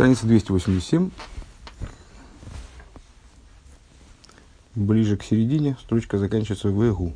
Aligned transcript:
Страница 0.00 0.26
287. 0.26 1.10
Ближе 4.74 5.18
к 5.18 5.22
середине 5.22 5.76
строчка 5.78 6.16
заканчивается 6.16 6.68
в 6.68 6.88
эгу. 6.88 7.12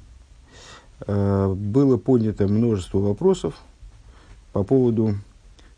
Э, 1.07 1.55
было 1.57 1.97
поднято 1.97 2.47
множество 2.47 2.99
вопросов 2.99 3.55
по 4.53 4.65
поводу 4.65 5.15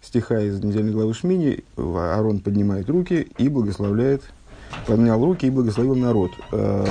стиха 0.03 0.41
из 0.41 0.61
недельной 0.65 0.91
главы 0.91 1.15
Шмини. 1.15 1.63
Арон 1.77 2.41
поднимает 2.41 2.91
руки 2.91 3.29
и 3.39 3.49
благословляет, 3.49 4.25
поднял 4.89 5.25
руки 5.25 5.47
и 5.47 5.51
благословил 5.51 5.95
народ. 5.95 6.33
Э, 6.51 6.85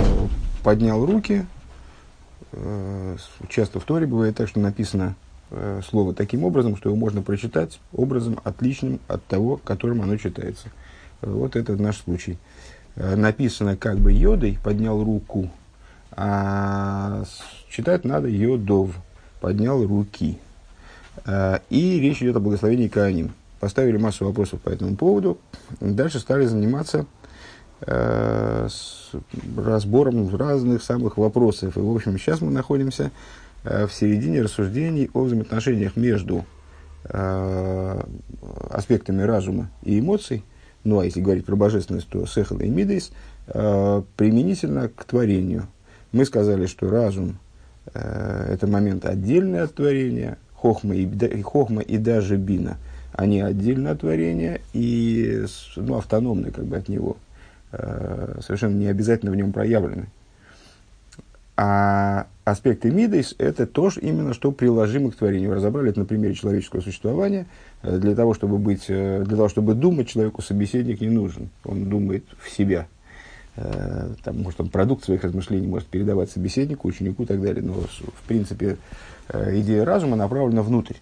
поднял 0.63 1.05
руки, 1.05 1.45
э, 2.53 3.17
часто 3.49 3.81
в 3.81 3.83
Торе 3.83 4.07
бывает 4.07 4.37
так, 4.37 4.47
что 4.47 4.61
написано 4.61 5.17
Э, 5.51 5.81
слово 5.87 6.13
таким 6.13 6.43
образом, 6.43 6.75
что 6.75 6.89
его 6.89 6.97
можно 6.97 7.21
прочитать 7.21 7.79
образом 7.93 8.39
отличным 8.43 8.99
от 9.07 9.23
того, 9.25 9.57
которым 9.57 10.01
оно 10.01 10.17
читается. 10.17 10.69
Вот 11.21 11.55
это 11.55 11.75
наш 11.75 11.97
случай. 11.97 12.37
Э, 12.95 13.15
написано 13.15 13.77
как 13.77 13.99
бы 13.99 14.11
йодой, 14.11 14.57
поднял 14.63 15.03
руку, 15.03 15.51
а 16.11 17.23
читать 17.69 18.05
надо 18.05 18.27
йодов, 18.27 18.95
поднял 19.39 19.85
руки. 19.85 20.39
Э, 21.25 21.59
и 21.69 21.99
речь 21.99 22.23
идет 22.23 22.37
о 22.37 22.39
благословении 22.39 22.87
Кааним. 22.87 23.31
Поставили 23.59 23.97
массу 23.97 24.25
вопросов 24.25 24.61
по 24.61 24.69
этому 24.69 24.95
поводу. 24.95 25.37
Дальше 25.79 26.19
стали 26.19 26.45
заниматься 26.45 27.05
с 27.81 29.11
разбором 29.57 30.33
разных 30.35 30.83
самых 30.83 31.17
вопросов. 31.17 31.75
И, 31.75 31.79
в 31.79 31.95
общем, 31.95 32.17
сейчас 32.17 32.41
мы 32.41 32.51
находимся 32.51 33.05
Э, 33.05 33.11
в 33.65 33.89
середине 33.91 34.43
рассуждений 34.43 35.09
о 35.13 35.23
взаимоотношениях 35.23 35.95
между 35.95 36.45
э, 37.05 38.01
аспектами 38.69 39.21
разума 39.23 39.69
и 39.83 39.99
эмоций, 39.99 40.43
ну 40.83 40.99
а 40.99 41.05
если 41.05 41.21
говорить 41.21 41.45
про 41.45 41.55
божественность, 41.55 42.07
то 42.09 42.25
сехал 42.25 42.59
и 42.59 42.69
мидейс, 42.69 43.11
э, 43.47 44.03
применительно 44.15 44.89
к 44.89 45.03
творению. 45.05 45.67
Мы 46.11 46.25
сказали, 46.25 46.65
что 46.65 46.89
разум 46.89 47.39
э, 47.93 48.47
это 48.53 48.67
момент 48.67 49.05
отдельный 49.05 49.61
от 49.61 49.75
творения, 49.75 50.37
хохма 50.53 50.95
и, 50.95 51.41
хохма 51.41 51.81
и 51.81 51.97
даже 51.97 52.37
бина, 52.37 52.77
они 53.13 53.41
отдельно 53.41 53.91
от 53.91 54.01
творения 54.01 54.61
и 54.73 55.45
ну, 55.75 55.97
автономны 55.97 56.51
как 56.51 56.65
бы 56.65 56.77
от 56.77 56.87
него, 56.87 57.17
э, 57.71 58.39
совершенно 58.45 58.75
не 58.75 58.87
обязательно 58.87 59.31
в 59.31 59.35
нем 59.35 59.51
проявлены. 59.51 60.07
А 61.57 62.27
аспекты 62.43 62.91
мидейс– 62.91 63.33
это 63.37 63.65
тоже 63.65 64.01
именно 64.01 64.33
что 64.33 64.51
приложимо 64.51 65.11
к 65.11 65.15
творению. 65.15 65.53
Разобрали 65.53 65.91
это 65.91 65.99
на 65.99 66.05
примере 66.05 66.33
человеческого 66.33 66.81
существования. 66.81 67.45
Э, 67.81 67.97
для 67.97 68.13
того, 68.13 68.33
чтобы, 68.33 68.57
быть, 68.57 68.85
э, 68.89 69.23
для 69.25 69.37
того, 69.37 69.47
чтобы 69.47 69.73
думать, 69.73 70.09
человеку 70.09 70.41
собеседник 70.41 70.99
не 70.99 71.09
нужен. 71.09 71.49
Он 71.63 71.89
думает 71.89 72.25
в 72.39 72.49
себя. 72.49 72.87
Э, 73.55 74.09
там, 74.23 74.41
может, 74.41 74.59
он 74.59 74.69
продукт 74.69 75.05
своих 75.05 75.23
размышлений 75.23 75.67
может 75.67 75.87
передавать 75.87 76.29
собеседнику, 76.29 76.89
ученику 76.89 77.23
и 77.23 77.25
так 77.25 77.41
далее. 77.41 77.63
Но, 77.63 77.73
в 77.73 78.27
принципе, 78.27 78.77
идея 79.33 79.85
разума 79.85 80.17
направлена 80.17 80.61
внутрь. 80.61 80.95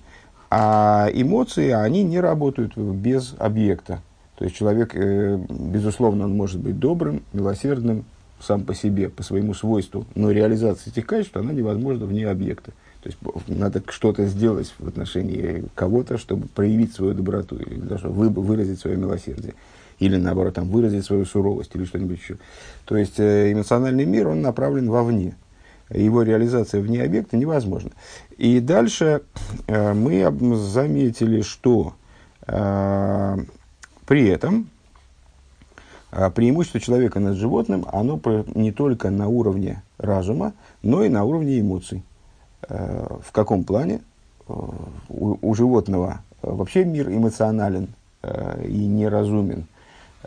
А 0.51 1.09
эмоции, 1.11 1.71
они 1.71 2.03
не 2.03 2.19
работают 2.19 2.77
без 2.77 3.33
объекта. 3.39 4.01
То 4.37 4.45
есть 4.45 4.55
человек, 4.55 4.95
безусловно, 4.95 6.25
он 6.25 6.37
может 6.37 6.59
быть 6.59 6.77
добрым, 6.77 7.23
милосердным, 7.33 8.05
сам 8.44 8.63
по 8.63 8.73
себе, 8.73 9.09
по 9.09 9.23
своему 9.23 9.53
свойству, 9.53 10.05
но 10.16 10.31
реализация 10.31 10.91
этих 10.91 11.05
качеств, 11.05 11.36
она 11.38 11.53
невозможна 11.53 12.05
вне 12.05 12.27
объекта. 12.27 12.72
То 13.02 13.09
есть 13.09 13.17
надо 13.47 13.83
что-то 13.89 14.25
сделать 14.25 14.73
в 14.80 14.88
отношении 14.88 15.66
кого-то, 15.75 16.17
чтобы 16.17 16.47
проявить 16.47 16.94
свою 16.94 17.14
доброту, 17.14 17.58
или 17.58 17.80
даже 17.80 18.08
вы, 18.08 18.30
выразить 18.30 18.80
свое 18.80 18.95
милосердие, 18.95 19.55
или 19.99 20.16
наоборот 20.16 20.53
там, 20.53 20.69
выразить 20.69 21.05
свою 21.05 21.25
суровость, 21.25 21.75
или 21.75 21.83
что-нибудь 21.83 22.19
еще. 22.19 22.38
То 22.86 22.95
есть 22.95 23.19
э, 23.19 23.52
эмоциональный 23.52 24.05
мир, 24.05 24.30
он 24.30 24.41
направлен 24.41 24.89
вовне. 24.89 25.36
Его 25.89 26.23
реализация 26.23 26.81
вне 26.81 27.04
объекта 27.04 27.36
невозможна. 27.36 27.92
И 28.37 28.60
дальше 28.60 29.21
э, 29.67 29.93
мы 29.93 30.55
заметили, 30.55 31.42
что 31.42 31.95
э, 32.48 33.37
при 34.05 34.27
этом 34.27 34.70
преимущество 36.35 36.79
человека 36.79 37.19
над 37.19 37.35
животным, 37.35 37.85
оно 37.91 38.19
не 38.55 38.71
только 38.71 39.09
на 39.09 39.27
уровне 39.27 39.81
разума, 39.97 40.53
но 40.81 41.03
и 41.03 41.09
на 41.09 41.23
уровне 41.23 41.59
эмоций. 41.59 42.03
Э, 42.69 43.07
в 43.23 43.31
каком 43.31 43.63
плане? 43.63 44.01
Э, 44.47 44.53
у, 45.09 45.37
у 45.41 45.53
животного 45.55 46.21
вообще 46.41 46.85
мир 46.85 47.09
эмоционален 47.09 47.89
э, 48.21 48.65
и 48.67 48.85
неразумен. 48.85 49.67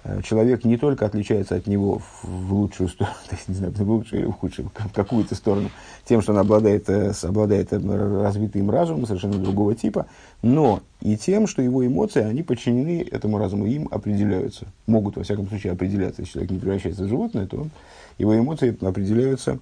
Э, 0.05 0.21
человек 0.23 0.65
не 0.65 0.77
только 0.77 1.07
отличается 1.07 1.55
от 1.55 1.67
него 1.67 2.03
в 2.23 2.53
лучшую 2.53 2.89
сторону, 2.89 3.17
то 3.29 3.37
есть, 3.37 3.49
не 3.49 3.55
знаю, 3.55 3.73
в 3.73 3.91
лучшую 3.91 4.23
или 4.23 4.29
в 4.29 4.33
худшую, 4.33 4.71
в 4.75 4.93
какую-то 4.93 5.35
сторону, 5.35 5.71
тем, 6.05 6.23
что 6.23 6.33
он 6.33 6.39
обладает, 6.39 6.89
э, 6.89 7.13
обладает 7.23 7.73
развитым 7.73 8.71
разумом 8.71 9.07
совершенно 9.07 9.39
другого 9.39 9.75
типа, 9.75 10.07
но 10.43 10.81
и 11.01 11.17
тем, 11.17 11.47
что 11.47 11.63
его 11.63 11.87
эмоции, 11.87 12.23
они 12.23 12.43
подчинены 12.43 13.07
этому 13.11 13.39
разуму, 13.39 13.67
им 13.67 13.89
определяются, 13.91 14.67
могут, 14.87 15.17
во 15.17 15.23
всяком 15.23 15.49
случае, 15.49 15.73
определяться. 15.73 16.23
Если 16.23 16.35
человек 16.35 16.51
не 16.53 16.59
превращается 16.59 17.05
в 17.05 17.09
животное, 17.09 17.47
то 17.47 17.59
он, 17.59 17.71
его 18.19 18.37
эмоции 18.39 18.77
определяются 18.85 19.59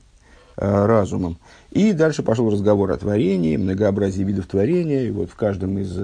э, 0.56 0.87
разумом. 0.87 1.39
И 1.71 1.93
дальше 1.93 2.22
пошел 2.22 2.51
разговор 2.51 2.91
о 2.91 2.97
творении, 2.97 3.56
многообразии 3.56 4.22
видов 4.22 4.47
творения, 4.47 5.05
и 5.05 5.11
вот 5.11 5.31
в 5.31 5.37
каждом 5.37 5.78
из 5.78 5.97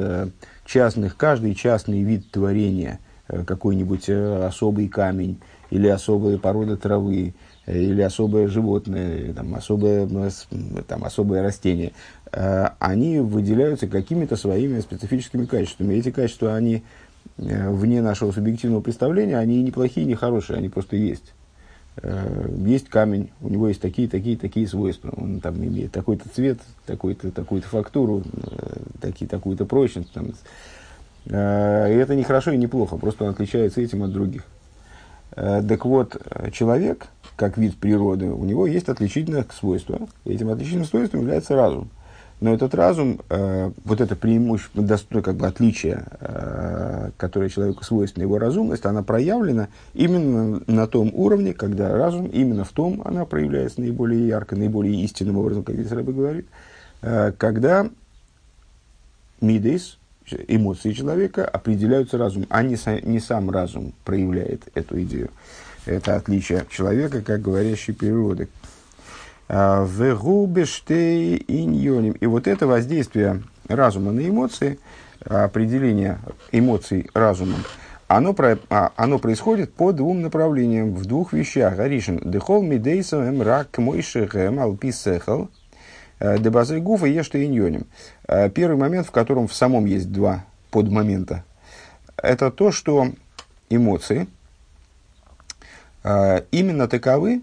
частных, 0.64 1.16
каждый 1.16 1.54
частный 1.54 2.02
вид 2.02 2.30
творения– 2.30 3.00
какой-нибудь 3.46 4.08
э, 4.08 4.46
особый 4.46 4.88
камень 4.88 5.38
или 5.70 5.88
особая 5.88 6.38
порода 6.38 6.76
травы, 6.76 7.34
э, 7.66 7.78
или 7.78 8.02
особое 8.02 8.48
животное, 8.48 9.32
там, 9.32 9.54
особое, 9.54 10.08
там, 10.86 11.04
особое 11.04 11.42
растение, 11.42 11.92
они 12.32 13.18
выделяются 13.18 13.88
какими-то 13.88 14.36
своими 14.36 14.78
специфическими 14.80 15.46
качествами. 15.46 15.94
Эти 15.94 16.12
качества, 16.12 16.54
они 16.54 16.84
вне 17.36 18.02
нашего 18.02 18.30
субъективного 18.30 18.80
представления, 18.80 19.36
они 19.36 19.62
не 19.62 19.72
плохие, 19.72 20.06
не 20.06 20.14
хорошие, 20.14 20.56
они 20.56 20.68
просто 20.68 20.94
есть. 20.94 21.34
Есть 22.56 22.88
камень, 22.88 23.30
у 23.40 23.48
него 23.48 23.66
есть 23.66 23.80
такие, 23.80 24.08
такие, 24.08 24.36
такие 24.36 24.68
свойства. 24.68 25.12
Он 25.16 25.40
там 25.40 25.56
имеет 25.56 25.90
такой-то 25.90 26.28
цвет, 26.28 26.60
такую-то, 26.86 27.32
такую-то 27.32 27.66
фактуру, 27.66 28.22
такие, 29.00 29.28
такую-то 29.28 29.66
прочность. 29.66 30.12
Там, 30.12 30.28
Э, 30.28 30.36
и 31.26 31.32
это 31.32 32.14
не 32.14 32.22
хорошо 32.22 32.52
и 32.52 32.56
не 32.56 32.66
плохо, 32.66 32.96
просто 32.96 33.24
он 33.24 33.30
отличается 33.30 33.80
этим 33.80 34.02
от 34.02 34.12
других. 34.12 34.44
Э, 35.36 35.62
так 35.66 35.84
вот, 35.84 36.16
человек, 36.52 37.06
как 37.36 37.56
вид 37.56 37.76
природы, 37.76 38.26
у 38.26 38.44
него 38.44 38.66
есть 38.66 38.88
отличительное 38.88 39.46
свойство. 39.58 40.08
Этим 40.24 40.50
отличительным 40.50 40.86
свойством 40.86 41.20
является 41.20 41.54
разум. 41.54 41.88
Но 42.40 42.54
этот 42.54 42.74
разум, 42.74 43.20
э, 43.28 43.70
вот 43.84 44.00
это 44.00 44.16
преимущество, 44.16 44.82
ну, 45.10 45.22
как 45.22 45.36
бы 45.36 45.46
отличие, 45.46 46.04
которое 47.18 47.50
человеку 47.50 47.84
свойственно, 47.84 48.22
его 48.22 48.38
разумность, 48.38 48.86
она 48.86 49.02
проявлена 49.02 49.68
именно 49.92 50.62
на 50.66 50.86
том 50.86 51.10
уровне, 51.14 51.52
когда 51.52 51.94
разум, 51.96 52.26
именно 52.26 52.64
в 52.64 52.70
том 52.70 53.02
она 53.04 53.26
проявляется 53.26 53.82
наиболее 53.82 54.26
ярко, 54.26 54.56
наиболее 54.56 55.04
истинным 55.04 55.36
образом, 55.36 55.64
как 55.64 55.76
здесь 55.76 55.92
Рэбе 55.92 56.12
говорит, 56.12 56.46
когда 57.00 57.90
мидейс, 59.42 59.98
эмоции 60.48 60.92
человека 60.92 61.44
определяются 61.44 62.18
разумом, 62.18 62.46
а 62.50 62.62
не, 62.62 62.76
не 63.02 63.20
сам 63.20 63.50
разум 63.50 63.92
проявляет 64.04 64.68
эту 64.74 65.00
идею. 65.02 65.30
Это 65.86 66.16
отличие 66.16 66.66
человека, 66.70 67.22
как 67.22 67.40
говорящей 67.42 67.94
природы. 67.94 68.48
А, 69.48 69.84
Вегубештей 69.84 71.44
иньоним. 71.48 72.12
И 72.12 72.26
вот 72.26 72.46
это 72.46 72.66
воздействие 72.66 73.42
разума 73.66 74.12
на 74.12 74.28
эмоции, 74.28 74.78
определение 75.24 76.18
эмоций 76.52 77.08
разумом, 77.14 77.64
оно, 78.06 78.32
про, 78.32 78.58
а, 78.68 78.92
оно 78.96 79.18
происходит 79.18 79.72
по 79.72 79.92
двум 79.92 80.22
направлениям, 80.22 80.94
в 80.94 81.06
двух 81.06 81.32
вещах. 81.32 81.78
Аришин, 81.78 82.20
дехол 82.24 82.62
мидейсом 82.62 83.36
мрак 83.36 83.78
мойшехем 83.78 84.60
алписехал– 84.60 85.48
Дебазы 86.20 86.80
гуфа 86.80 87.06
ешта 87.06 87.44
иньоним. 87.44 87.86
Э, 88.28 88.50
первый 88.50 88.76
момент, 88.76 89.06
в 89.06 89.10
котором 89.10 89.48
в 89.48 89.54
самом 89.54 89.86
есть 89.86 90.12
два 90.12 90.44
подмомента, 90.70 91.44
это 92.16 92.50
то, 92.50 92.70
что 92.70 93.12
эмоции 93.70 94.28
э, 96.04 96.42
именно 96.50 96.88
таковы, 96.88 97.40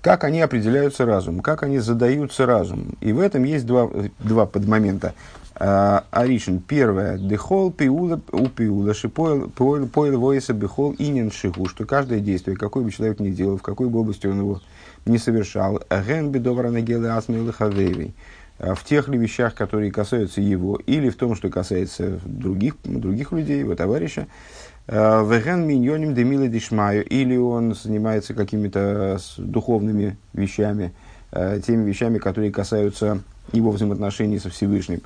как 0.00 0.24
они 0.24 0.40
определяются 0.40 1.04
разумом, 1.04 1.40
как 1.40 1.62
они 1.62 1.78
задаются 1.78 2.46
разумом. 2.46 2.96
И 3.00 3.12
в 3.12 3.20
этом 3.20 3.44
есть 3.44 3.66
два, 3.66 3.90
два 4.20 4.46
подмомента. 4.46 5.14
Аришин, 5.60 6.60
первое, 6.60 7.18
дехол 7.18 7.70
пиула 7.70 8.18
у 8.32 8.48
пиула, 8.48 8.94
шипойл 8.94 9.50
пойл 9.50 10.18
воиса 10.18 10.54
бехол 10.54 10.94
инин 10.98 11.30
шиху, 11.30 11.66
что 11.68 11.84
каждое 11.84 12.20
действие, 12.20 12.56
какой 12.56 12.82
бы 12.82 12.90
человек 12.90 13.20
ни 13.20 13.28
делал, 13.28 13.58
в 13.58 13.62
какой 13.62 13.90
бы 13.90 14.00
области 14.00 14.26
он 14.26 14.38
его 14.38 14.62
не 15.04 15.18
совершал. 15.18 15.82
Ген 15.90 16.30
бедовара 16.30 16.70
нагелы 16.70 17.10
асмилы 17.10 17.52
хавейвей. 17.52 18.14
в 18.60 18.84
тех 18.84 19.08
ли 19.08 19.18
вещах, 19.18 19.54
которые 19.54 19.90
касаются 19.90 20.40
его, 20.40 20.76
или 20.76 21.08
в 21.08 21.16
том, 21.16 21.34
что 21.34 21.48
касается 21.48 22.20
других, 22.24 22.76
других 22.84 23.32
людей, 23.32 23.60
его 23.60 23.74
товарища. 23.74 24.26
Веген 24.86 25.66
миньоним 25.66 26.14
демилы 26.14 26.48
дишмаю, 26.48 27.04
или 27.06 27.36
он 27.36 27.74
занимается 27.74 28.34
какими-то 28.34 29.18
духовными 29.38 30.18
вещами, 30.34 30.92
теми 31.32 31.88
вещами, 31.88 32.18
которые 32.18 32.52
касаются 32.52 33.22
его 33.52 33.70
взаимоотношений 33.70 34.38
со 34.38 34.50
Всевышним. 34.50 35.02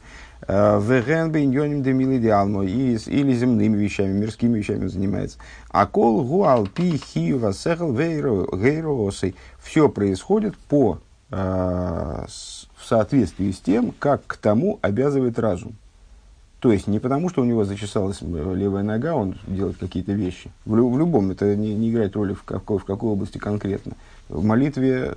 Веген 0.46 1.30
биньоним 1.30 1.82
демилы 1.82 2.18
диалмо, 2.18 2.64
или 2.64 3.32
земными 3.34 3.76
вещами, 3.76 4.12
мирскими 4.12 4.58
вещами 4.58 4.86
занимается. 4.86 5.38
А 5.70 5.86
кол 5.86 6.22
гуал 6.22 6.66
пи 6.66 6.98
хива 6.98 7.52
сехал 7.52 7.92
гейроосой. 7.92 9.34
Все 9.62 9.88
происходит 9.88 10.56
по 10.56 10.98
в 11.30 12.86
соответствии 12.86 13.50
с 13.50 13.58
тем, 13.58 13.92
как 13.98 14.26
к 14.26 14.36
тому 14.36 14.78
обязывает 14.82 15.38
разум. 15.38 15.74
То 16.60 16.70
есть 16.72 16.86
не 16.86 16.98
потому, 16.98 17.28
что 17.28 17.42
у 17.42 17.44
него 17.44 17.64
зачесалась 17.64 18.22
левая 18.22 18.82
нога, 18.82 19.14
он 19.14 19.36
делает 19.46 19.76
какие-то 19.78 20.12
вещи. 20.12 20.50
В, 20.64 20.72
в 20.72 20.98
любом, 20.98 21.30
это 21.30 21.56
не, 21.56 21.74
не 21.74 21.90
играет 21.90 22.16
роли 22.16 22.34
в 22.34 22.42
какой, 22.44 22.78
в 22.78 22.84
какой 22.84 23.10
области 23.10 23.38
конкретно. 23.38 23.94
В 24.28 24.44
молитве, 24.44 25.14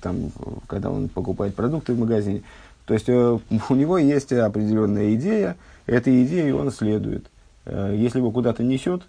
там, 0.00 0.30
когда 0.66 0.90
он 0.90 1.08
покупает 1.08 1.54
продукты 1.54 1.94
в 1.94 1.98
магазине. 1.98 2.42
То 2.86 2.94
есть 2.94 3.08
э, 3.08 3.38
у 3.68 3.74
него 3.74 3.98
есть 3.98 4.32
определенная 4.32 5.14
идея, 5.14 5.56
этой 5.86 6.24
идее 6.24 6.54
он 6.54 6.70
следует. 6.70 7.26
Э, 7.64 7.94
если 7.96 8.18
его 8.18 8.30
куда-то 8.30 8.62
несет, 8.62 9.02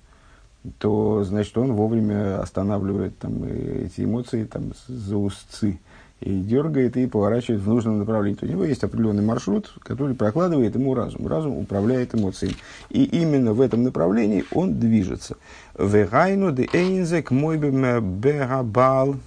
то 0.79 1.23
значит 1.23 1.57
он 1.57 1.73
вовремя 1.73 2.41
останавливает 2.41 3.17
там, 3.17 3.43
эти 3.43 4.01
эмоции 4.01 4.45
там, 4.45 4.71
за 4.87 5.17
устцы 5.17 5.79
и 6.23 6.39
дергает 6.39 6.95
и 6.95 7.05
поворачивает 7.05 7.61
в 7.61 7.67
нужном 7.67 7.99
направлении. 7.99 8.37
То 8.37 8.45
у 8.45 8.49
него 8.49 8.63
есть 8.63 8.83
определенный 8.83 9.23
маршрут, 9.23 9.73
который 9.79 10.15
прокладывает 10.15 10.73
ему 10.75 10.93
разум. 10.95 11.27
Разум 11.27 11.57
управляет 11.57 12.15
эмоциями. 12.15 12.55
И 12.89 13.03
именно 13.03 13.53
в 13.53 13.59
этом 13.59 13.83
направлении 13.83 14.45
он 14.51 14.79
движется. 14.79 15.35
Вегайну 15.77 16.53
де 16.53 16.69
эйнзек 16.71 17.31
мой 17.31 17.57
беабал 17.57 19.17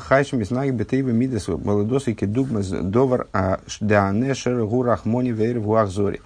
хайшем 0.00 0.42
иснаг 0.42 0.74
бетейва 0.74 1.10
мидес 1.10 1.46
молодосы 1.48 2.14
кедугмас 2.14 2.68
довар 2.68 3.28
а 3.32 3.60
деанешер 3.80 4.64
гурахмони 4.64 5.30
вейр 5.30 5.60
вуахзори. 5.60 6.22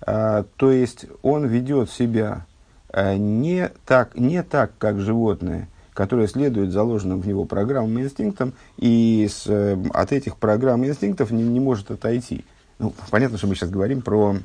То 0.00 0.72
есть 0.72 1.06
он 1.22 1.46
ведет 1.46 1.90
себя 1.90 2.46
а, 2.90 3.16
не 3.16 3.70
так, 3.84 4.16
не 4.16 4.42
так, 4.42 4.70
как 4.78 4.98
животное– 4.98 5.68
которая 5.98 6.28
следует 6.28 6.70
заложенным 6.70 7.20
в 7.20 7.26
него 7.26 7.44
программам 7.44 7.98
и 7.98 8.02
инстинктам, 8.02 8.52
и 8.76 9.26
с, 9.28 9.48
э, 9.48 9.76
от 9.92 10.12
этих 10.12 10.36
программ 10.36 10.84
и 10.84 10.86
инстинктов 10.86 11.32
не, 11.32 11.42
не 11.42 11.58
может 11.58 11.90
отойти. 11.90 12.44
Ну, 12.78 12.94
понятно, 13.10 13.36
что 13.36 13.48
мы 13.48 13.56
сейчас 13.56 13.68
говорим 13.68 14.02
про 14.02 14.36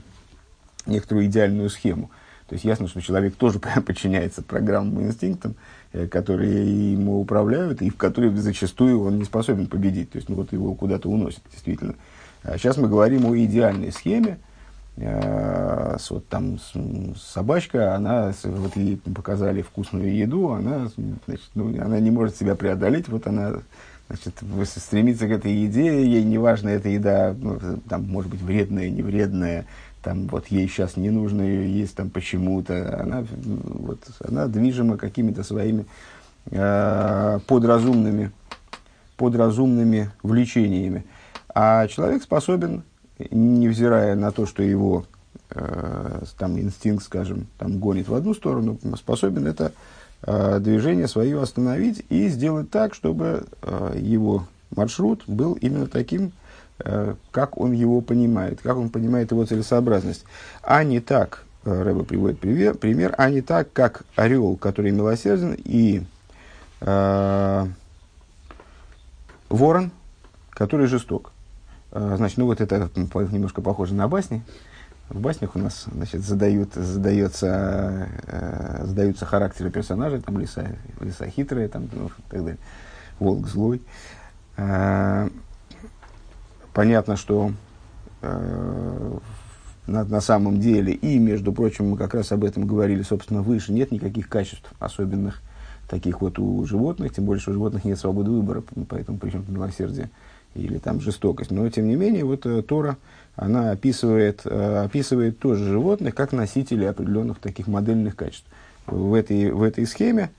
некоторую 0.88 1.28
идеальную 1.28 1.70
схему. 1.70 2.10
То 2.48 2.54
есть 2.56 2.66
ясно, 2.66 2.88
что 2.88 3.02
человек 3.02 3.36
тоже 3.36 3.60
подчиняется 3.86 4.42
программам 4.42 5.00
и 5.02 5.04
инстинктам, 5.04 5.54
э, 5.92 6.08
которые 6.08 6.94
ему 6.94 7.22
управляют, 7.22 7.84
и 7.84 7.92
в 7.92 7.98
которые 7.98 8.36
зачастую 8.36 9.04
он 9.04 9.20
не 9.20 9.24
способен 9.24 9.68
победить. 9.68 10.10
То 10.10 10.16
есть 10.16 10.30
ну, 10.30 10.36
вот 10.38 10.54
его 10.54 10.74
куда-то 10.74 11.08
уносит, 11.08 11.44
действительно. 11.52 11.94
А 12.42 12.58
сейчас 12.58 12.78
мы 12.78 12.88
говорим 12.88 13.28
о 13.28 13.38
идеальной 13.38 13.92
схеме, 13.92 14.40
вот 14.96 16.28
там 16.30 16.60
собачка, 17.18 17.96
она, 17.96 18.32
вот 18.44 18.76
ей 18.76 18.98
показали 18.98 19.64
вкусную 19.64 20.16
еду, 20.16 20.52
она, 20.52 20.88
значит, 21.26 21.50
ну, 21.56 21.70
она 21.82 22.00
не 22.00 22.12
может 22.12 22.38
себя 22.38 22.56
преодолеть, 22.56 23.10
вот 23.10 23.26
она 23.26 23.54
значит, 24.08 24.36
стремится 24.68 25.28
к 25.28 25.32
этой 25.32 25.52
еде, 25.52 26.06
ей 26.06 26.24
не 26.24 26.38
важно, 26.38 26.70
эта 26.70 26.90
еда, 26.90 27.36
ну, 27.36 27.60
там, 27.90 28.04
может 28.04 28.30
быть, 28.30 28.42
вредная, 28.42 28.90
не 28.90 29.02
вредная, 29.02 29.66
там, 30.04 30.28
вот 30.28 30.48
ей 30.48 30.68
сейчас 30.68 30.96
не 30.96 31.10
нужно 31.10 31.42
ее 31.42 31.80
есть 31.80 31.96
там 31.96 32.10
почему-то, 32.10 33.02
она, 33.02 33.26
вот, 33.34 34.00
она 34.20 34.48
движима 34.48 34.98
какими-то 34.98 35.44
своими 35.44 35.86
э, 36.52 37.40
подразумными, 37.48 38.32
подразумными 39.18 40.12
влечениями. 40.22 41.06
А 41.56 41.88
человек 41.88 42.24
способен 42.24 42.84
невзирая 43.32 44.16
на 44.16 44.32
то, 44.32 44.46
что 44.46 44.64
его 44.64 45.06
э, 45.50 46.24
там 46.38 46.60
инстинкт, 46.60 47.06
скажем, 47.06 47.48
там 47.58 47.80
гонит 47.80 48.08
в 48.08 48.14
одну 48.14 48.34
сторону, 48.34 48.78
способен 48.98 49.48
это 49.48 49.74
э, 50.24 50.60
движение 50.60 51.08
свое 51.08 51.42
остановить 51.42 52.04
и 52.10 52.28
сделать 52.28 52.70
так, 52.70 52.94
чтобы 52.94 53.46
э, 53.62 53.98
его 54.00 54.48
маршрут 54.76 55.24
был 55.28 55.54
именно 55.54 55.88
таким, 55.88 56.32
как 57.32 57.60
он 57.60 57.72
его 57.72 58.02
понимает, 58.02 58.60
как 58.62 58.78
он 58.78 58.90
понимает 58.90 59.32
его 59.32 59.46
целесообразность. 59.46 60.26
А 60.64 60.84
не 60.84 61.00
так, 61.00 61.46
Рэба 61.66 62.04
приводит 62.04 62.40
пример, 62.40 62.76
пример, 62.76 63.16
а 63.18 63.30
не 63.30 63.42
так, 63.42 63.72
как 63.72 64.04
орел, 64.16 64.58
который 64.58 64.92
милосерден, 64.92 65.56
и 65.58 66.04
э, 66.82 67.68
ворон, 69.50 69.92
который 70.50 70.88
жесток. 70.88 71.33
Э, 71.94 72.16
значит, 72.18 72.38
ну 72.38 72.46
вот 72.46 72.60
это 72.60 72.90
немножко 72.96 73.62
похоже 73.62 73.94
на 73.94 74.08
басни. 74.08 74.42
В 75.10 75.20
баснях 75.20 75.56
у 75.56 75.60
нас 75.60 75.86
значит, 75.92 76.22
задают, 76.22 76.74
задается, 76.74 78.08
э, 78.26 78.86
задаются 78.86 79.26
характеры 79.26 79.70
персонажей, 79.70 80.22
там 80.22 80.40
лиса, 80.40 80.76
лиса 81.00 81.28
хитрая, 81.28 81.68
там, 81.68 81.88
ну, 81.92 82.10
так 82.30 82.40
далее, 82.40 82.58
волк 83.20 83.48
злой. 83.48 83.82
Э, 84.58 85.30
понятно, 86.74 87.16
что 87.16 87.52
э, 88.22 89.18
на, 89.86 90.04
на 90.04 90.22
самом 90.22 90.60
деле, 90.60 90.94
и, 90.94 91.20
между 91.20 91.54
прочим, 91.54 91.90
мы 91.90 91.98
как 91.98 92.16
раз 92.16 92.32
об 92.32 92.44
этом 92.44 92.66
говорили, 92.66 93.04
собственно, 93.04 93.44
выше, 93.44 93.72
нет 93.72 93.92
никаких 93.92 94.30
качеств 94.30 94.72
особенных 94.80 95.42
таких 95.88 96.22
вот 96.22 96.40
у 96.40 96.66
животных, 96.66 97.14
тем 97.14 97.26
более, 97.26 97.42
что 97.42 97.52
у 97.52 97.54
животных 97.54 97.86
нет 97.86 98.00
свободы 98.00 98.32
выбора, 98.32 98.64
поэтому 98.90 99.20
причем 99.20 99.46
милосердие 99.48 100.10
или 100.56 100.78
там 100.78 101.02
жестокость. 101.02 101.52
Но, 101.52 101.68
тем 101.70 101.88
не 101.88 101.96
менее, 101.96 102.26
вот 102.26 102.46
э, 102.46 102.62
Тора, 102.62 102.98
она 103.36 103.72
описывает, 103.72 104.42
э, 104.46 104.84
описывает 104.86 105.40
тоже 105.40 105.66
животных 105.66 106.16
как 106.16 106.32
носители 106.32 106.86
определенных 106.86 107.40
таких 107.40 107.68
модельных 107.68 108.16
качеств. 108.16 108.46
В 108.86 109.14
этой, 109.14 109.52
в 109.52 109.64
этой 109.64 109.86
схеме 109.88 110.30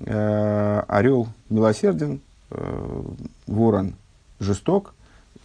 э, 0.00 0.82
орел 0.88 1.28
милосерден, 1.48 2.20
ворон 3.46 3.94
жесток. 4.38 4.94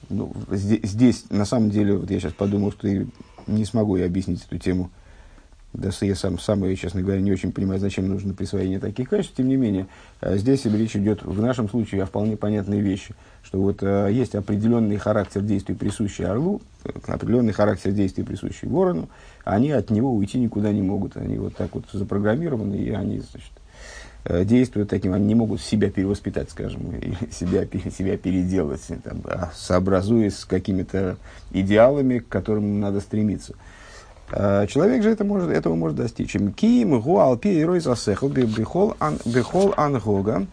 Ну, 0.09 0.33
здесь, 0.51 0.81
здесь, 0.83 1.25
на 1.29 1.45
самом 1.45 1.69
деле, 1.69 1.95
вот 1.95 2.11
я 2.11 2.19
сейчас 2.19 2.33
подумал, 2.33 2.73
что 2.73 2.87
не 3.47 3.65
смогу 3.65 3.95
я 3.95 4.05
объяснить 4.05 4.45
эту 4.45 4.57
тему 4.57 4.89
да 5.73 5.91
я 6.01 6.15
сам, 6.15 6.39
сам, 6.39 6.75
честно 6.75 7.01
говоря, 7.01 7.21
не 7.21 7.31
очень 7.31 7.51
понимаю, 7.51 7.79
зачем 7.79 8.07
нужно 8.07 8.33
присвоение 8.33 8.79
таких 8.79 9.09
качеств. 9.09 9.35
Тем 9.35 9.47
не 9.47 9.57
менее, 9.57 9.87
э, 10.21 10.37
здесь 10.37 10.65
речь 10.65 10.95
идет 10.95 11.23
в 11.23 11.41
нашем 11.41 11.69
случае 11.69 12.03
о 12.03 12.05
вполне 12.05 12.37
понятной 12.37 12.79
вещи, 12.79 13.13
что 13.43 13.59
вот 13.59 13.83
э, 13.83 14.09
есть 14.11 14.33
определенный 14.33 14.97
характер 14.97 15.41
действий, 15.41 15.75
присущий 15.75 16.25
орлу, 16.25 16.61
э, 16.83 16.89
определенный 17.07 17.53
характер 17.53 17.91
действий, 17.91 18.23
присущий 18.23 18.67
ворону, 18.67 19.09
они 19.43 19.71
от 19.71 19.89
него 19.89 20.11
уйти 20.11 20.39
никуда 20.39 20.71
не 20.71 20.81
могут. 20.81 21.17
Они 21.17 21.37
вот 21.37 21.55
так 21.55 21.75
вот 21.75 21.85
запрограммированы, 21.91 22.75
и 22.75 22.89
они 22.91 23.19
значит, 23.19 24.47
действуют 24.47 24.89
таким, 24.89 25.13
они 25.13 25.25
не 25.25 25.35
могут 25.35 25.61
себя 25.61 25.91
перевоспитать, 25.91 26.49
скажем, 26.49 26.91
и 26.95 27.13
себя, 27.31 27.65
себя 27.91 28.17
переделать, 28.17 28.81
там, 29.03 29.21
а 29.25 29.51
сообразуясь 29.53 30.37
с 30.37 30.45
какими-то 30.45 31.17
идеалами, 31.51 32.19
к 32.19 32.27
которым 32.29 32.79
надо 32.79 32.99
стремиться. 32.99 33.53
Э, 34.31 34.65
человек 34.67 35.03
же 35.03 35.09
это 35.09 35.23
может, 35.23 35.49
этого 35.49 35.75
может 35.75 35.97
достичь. 35.97 36.35
Ким 36.55 36.99
гуалпи 36.99 37.47
и 37.47 37.63
рой 37.63 37.79
засехал 37.79 38.29
бихол 38.29 38.93
ангога. 38.99 40.45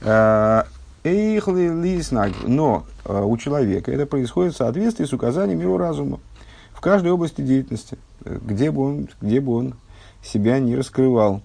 Э, 0.00 0.64
но 1.04 2.84
э, 3.04 3.22
у 3.24 3.36
человека 3.36 3.90
это 3.90 4.06
происходит 4.06 4.54
в 4.54 4.56
соответствии 4.56 5.04
с 5.04 5.12
указаниями 5.12 5.62
его 5.62 5.76
разума 5.76 6.20
в 6.72 6.80
каждой 6.80 7.10
области 7.12 7.40
деятельности, 7.40 7.98
где 8.24 8.70
бы 8.70 8.82
он, 8.82 9.08
где 9.20 9.40
бы 9.40 9.54
он 9.54 9.74
себя 10.22 10.58
не 10.58 10.76
раскрывал. 10.76 11.42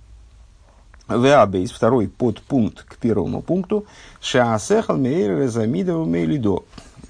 Веабейс, 1.07 1.71
второй 1.71 2.07
подпункт 2.09 2.83
к 2.83 2.97
первому 2.97 3.41
пункту. 3.41 3.85
Шаасехал 4.19 4.97
мейр 4.97 5.39
резамидову 5.39 6.05
мейлидо. 6.05 6.63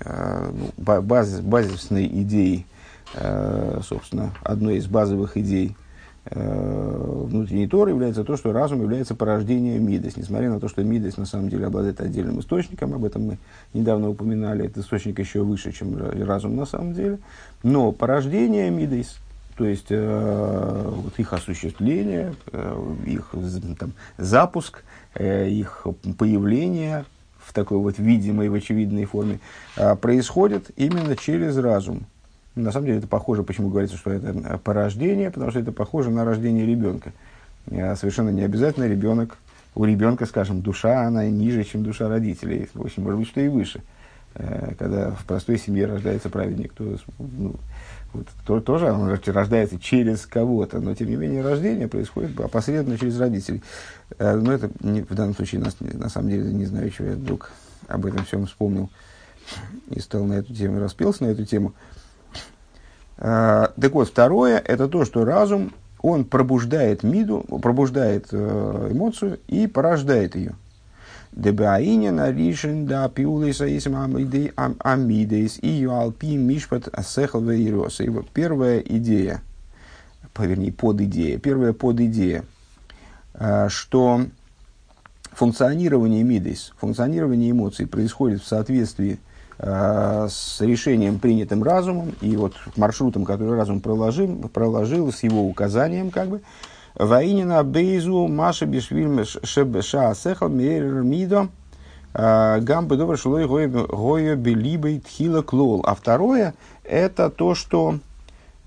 Ну, 0.05 0.71
базис, 0.77 1.39
базисной 1.39 2.05
идеи 2.05 2.67
Э, 2.67 2.76
собственно, 3.13 4.33
одной 4.43 4.77
из 4.77 4.87
базовых 4.87 5.37
идей 5.37 5.75
э, 6.25 7.23
внутренней 7.27 7.67
Торы 7.67 7.91
является 7.91 8.23
то, 8.23 8.37
что 8.37 8.51
разум 8.51 8.81
является 8.81 9.15
порождением 9.15 9.87
Мидес. 9.87 10.17
Несмотря 10.17 10.49
на 10.49 10.59
то, 10.59 10.67
что 10.67 10.83
Мидес 10.83 11.17
на 11.17 11.25
самом 11.25 11.49
деле 11.49 11.67
обладает 11.67 12.01
отдельным 12.01 12.39
источником, 12.39 12.93
об 12.93 13.05
этом 13.05 13.23
мы 13.23 13.37
недавно 13.73 14.09
упоминали, 14.09 14.65
этот 14.65 14.83
источник 14.83 15.19
еще 15.19 15.43
выше, 15.43 15.71
чем 15.71 15.97
разум 15.97 16.55
на 16.55 16.65
самом 16.65 16.93
деле. 16.93 17.19
Но 17.63 17.91
порождение 17.91 18.69
Мидес, 18.69 19.17
то 19.57 19.65
есть 19.65 19.87
э, 19.89 20.91
вот 20.95 21.17
их 21.17 21.33
осуществление, 21.33 22.35
э, 22.51 22.95
их 23.05 23.33
там, 23.79 23.93
запуск, 24.17 24.83
э, 25.15 25.49
их 25.49 25.87
появление 26.17 27.05
в 27.39 27.53
такой 27.53 27.77
вот 27.77 27.97
видимой, 27.97 28.49
в 28.49 28.53
очевидной 28.53 29.05
форме, 29.05 29.39
а, 29.77 29.95
происходит 29.95 30.69
именно 30.75 31.15
через 31.15 31.55
разум. 31.57 32.05
На 32.57 32.71
самом 32.71 32.87
деле 32.87 32.99
это 32.99 33.07
похоже, 33.07 33.43
почему 33.43 33.69
говорится, 33.69 33.97
что 33.97 34.11
это 34.11 34.57
порождение, 34.63 35.31
потому 35.31 35.51
что 35.51 35.59
это 35.59 35.71
похоже 35.71 36.09
на 36.09 36.25
рождение 36.25 36.65
ребенка. 36.65 37.13
А, 37.71 37.95
совершенно 37.95 38.29
не 38.29 38.43
обязательно 38.43 38.85
ребенок, 38.85 39.37
у 39.75 39.85
ребенка, 39.85 40.25
скажем, 40.25 40.61
душа, 40.61 41.03
она 41.03 41.25
ниже, 41.27 41.63
чем 41.63 41.83
душа 41.83 42.09
родителей. 42.09 42.67
В 42.73 42.81
общем, 42.81 43.03
может 43.03 43.19
быть, 43.19 43.27
что 43.29 43.41
и 43.41 43.47
выше. 43.47 43.81
Э, 44.33 44.73
когда 44.77 45.11
в 45.11 45.25
простой 45.25 45.57
семье 45.57 45.85
рождается 45.85 46.29
праведник, 46.29 46.73
то 46.73 46.97
ну, 47.19 47.55
вот, 48.13 48.27
то, 48.45 48.59
тоже 48.59 48.91
он 48.91 49.09
рождается 49.25 49.79
через 49.79 50.25
кого-то, 50.25 50.79
но 50.79 50.95
тем 50.95 51.09
не 51.09 51.15
менее 51.15 51.43
рождение 51.43 51.87
происходит 51.87 52.39
опосредованно 52.39 52.97
через 52.97 53.19
родителей. 53.19 53.61
Э, 54.17 54.35
но 54.35 54.51
это 54.51 54.69
не, 54.81 55.01
в 55.01 55.13
данном 55.13 55.35
случае 55.35 55.61
нас, 55.61 55.75
на 55.79 56.09
самом 56.09 56.29
деле 56.29 56.53
не 56.53 56.65
знаю, 56.65 56.89
чего 56.89 57.09
я 57.09 57.15
вдруг 57.15 57.51
об 57.87 58.05
этом 58.05 58.25
всем 58.25 58.45
вспомнил 58.45 58.89
и 59.89 59.99
стал 59.99 60.25
на 60.25 60.33
эту 60.33 60.53
тему, 60.53 60.79
распелся 60.79 61.23
на 61.23 61.27
эту 61.27 61.45
тему. 61.45 61.73
А, 63.17 63.71
так 63.79 63.93
вот, 63.93 64.09
второе, 64.09 64.59
это 64.59 64.87
то, 64.87 65.05
что 65.05 65.25
разум, 65.25 65.73
он 66.01 66.25
пробуждает 66.25 67.03
миду, 67.03 67.43
пробуждает 67.61 68.27
э, 68.31 68.89
эмоцию 68.91 69.39
и 69.47 69.67
порождает 69.67 70.35
ее. 70.35 70.53
Дебаинин 71.31 72.23
ришен 72.35 72.85
да 72.87 73.09
пиулейса 73.09 73.65
амидейс 73.65 75.59
и 75.61 75.67
юалпи 75.67 76.35
мишпат 76.35 76.87
асехал 76.91 77.41
вейрос. 77.41 77.99
Его 77.99 78.23
первая 78.33 78.79
идея, 78.79 79.41
вернее, 80.37 80.71
подидея, 80.71 81.37
первая 81.37 81.73
подидея, 81.73 82.43
что 83.67 84.21
функционирование 85.31 86.23
мидейс, 86.23 86.73
функционирование 86.79 87.51
эмоций 87.51 87.85
происходит 87.85 88.41
в 88.41 88.47
соответствии 88.47 89.19
с 89.59 90.57
решением, 90.59 91.19
принятым 91.19 91.63
разумом, 91.63 92.13
и 92.21 92.35
вот 92.35 92.53
маршрутом, 92.75 93.25
который 93.25 93.55
разум 93.55 93.81
проложил, 93.81 94.49
проложил 94.53 95.11
с 95.11 95.23
его 95.23 95.43
указанием, 95.47 96.11
как 96.11 96.29
бы, 96.29 96.41
Ваинина 96.95 97.63
бейзу 97.63 98.27
маша 98.27 98.65
бишвильм 98.65 99.23
шебеша 99.23 100.15
сехал 100.15 100.49
мейр 100.49 100.83
мидо 101.03 101.49
гамбы 102.13 102.97
добро 102.97 103.15
шулой 103.15 103.45
гоя 103.45 104.35
белибой 104.35 104.99
тхила 104.99 105.43
клол. 105.43 105.83
А 105.85 105.93
второе, 105.93 106.55
это 106.83 107.29
то, 107.29 107.53
что 107.53 107.99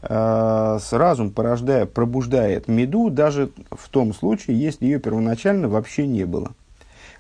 э, 0.03 0.79
с 0.81 0.93
разум 0.93 1.31
порождая, 1.31 1.87
пробуждает 1.87 2.69
меду 2.69 3.11
даже 3.11 3.51
в 3.71 3.89
том 3.89 4.15
случае, 4.15 4.61
если 4.61 4.85
ее 4.85 5.01
первоначально 5.01 5.69
вообще 5.69 6.07
не 6.07 6.25
было. 6.25 6.53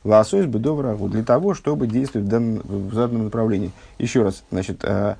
Лосось 0.02 0.47
бы 0.47 0.59
добрагу 0.59 1.09
для 1.09 1.23
того, 1.23 1.54
чтобы 1.54 1.87
действовать 1.87 2.26
в, 2.26 2.30
данном, 2.30 2.62
в 2.64 2.95
заданном 2.95 3.25
направлении. 3.25 3.73
Еще 3.99 4.23
раз, 4.23 4.45
значит, 4.50 4.83
э, 4.83 5.16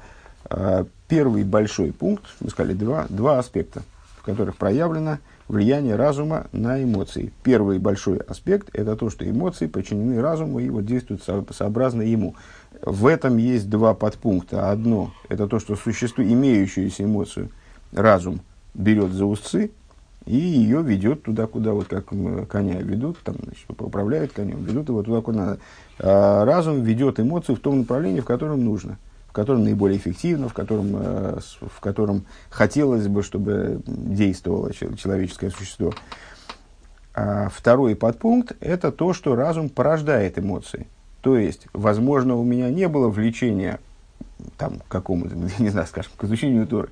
э, 0.49 0.85
первый 1.07 1.45
большой 1.45 1.93
пункт, 1.93 2.25
мы 2.41 2.49
сказали, 2.49 2.73
два, 2.73 3.07
два 3.11 3.39
аспекта, 3.39 3.83
в 4.17 4.25
которых 4.25 4.57
проявлено 4.57 5.19
влияние 5.49 5.97
разума 5.97 6.47
на 6.53 6.83
эмоции. 6.83 7.33
Первый 7.43 7.79
большой 7.79 8.19
аспект– 8.19 8.71
это 8.73 8.97
то, 8.97 9.11
что 9.11 9.29
эмоции 9.29 9.67
подчинены 9.67 10.21
разуму 10.23 10.61
и 10.61 10.71
вот 10.71 10.87
действуют 10.87 11.23
со, 11.25 11.45
сообразно 11.51 12.03
ему. 12.03 12.37
В 12.83 13.07
этом 13.07 13.37
есть 13.37 13.69
два 13.69 13.93
подпункта. 13.93 14.71
Одно– 14.71 15.13
это 15.29 15.47
то, 15.47 15.59
что 15.59 15.77
существо, 15.77 16.25
имеющуюся 16.25 17.05
эмоцию, 17.05 17.51
разум 17.93 18.41
берет 18.73 19.11
за 19.13 19.27
узцы 19.27 19.73
и 20.27 20.37
ее 20.37 20.83
ведет 20.83 21.23
туда, 21.23 21.47
куда, 21.47 21.73
вот 21.73 21.89
как 21.89 22.07
коня 22.49 22.81
ведут, 22.81 23.19
там, 23.25 23.37
значит, 23.43 23.65
управляют 23.71 24.33
конем, 24.33 24.65
ведут 24.65 24.89
его 24.89 25.03
туда, 25.03 25.21
куда 25.21 25.39
надо. 25.39 25.61
А 25.99 26.45
разум 26.45 26.83
ведет 26.83 27.19
эмоцию 27.21 27.57
в 27.57 27.61
том 27.61 27.81
направлении, 27.81 28.21
в 28.21 28.27
котором 28.27 28.65
нужно– 28.65 28.99
в 29.31 29.33
котором 29.33 29.63
наиболее 29.63 29.97
эффективно, 29.97 30.49
в 30.49 30.55
котором, 30.55 30.91
э, 30.93 31.39
в 31.61 31.81
котором 31.81 32.27
хотелось 32.49 33.07
бы, 33.07 33.23
чтобы 33.23 33.81
действовало 33.87 34.73
человеческое 34.73 35.51
существо. 35.51 35.93
А 37.15 37.49
второй 37.49 37.95
подпункт– 37.95 38.57
это 38.61 38.91
то, 38.91 39.13
что 39.13 39.37
разум 39.37 39.69
порождает 39.69 40.37
эмоции. 40.37 40.89
То 41.21 41.37
есть, 41.37 41.69
возможно, 41.73 42.35
у 42.35 42.43
меня 42.43 42.71
не 42.71 42.89
было 42.89 43.09
влечения 43.09 43.79
там, 44.59 44.81
к 44.81 44.89
какому-то, 44.89 45.37
не 45.63 45.69
знаю, 45.69 45.87
скажем, 45.87 46.11
к 46.17 46.25
изучению 46.25 46.67
Торы. 46.67 46.89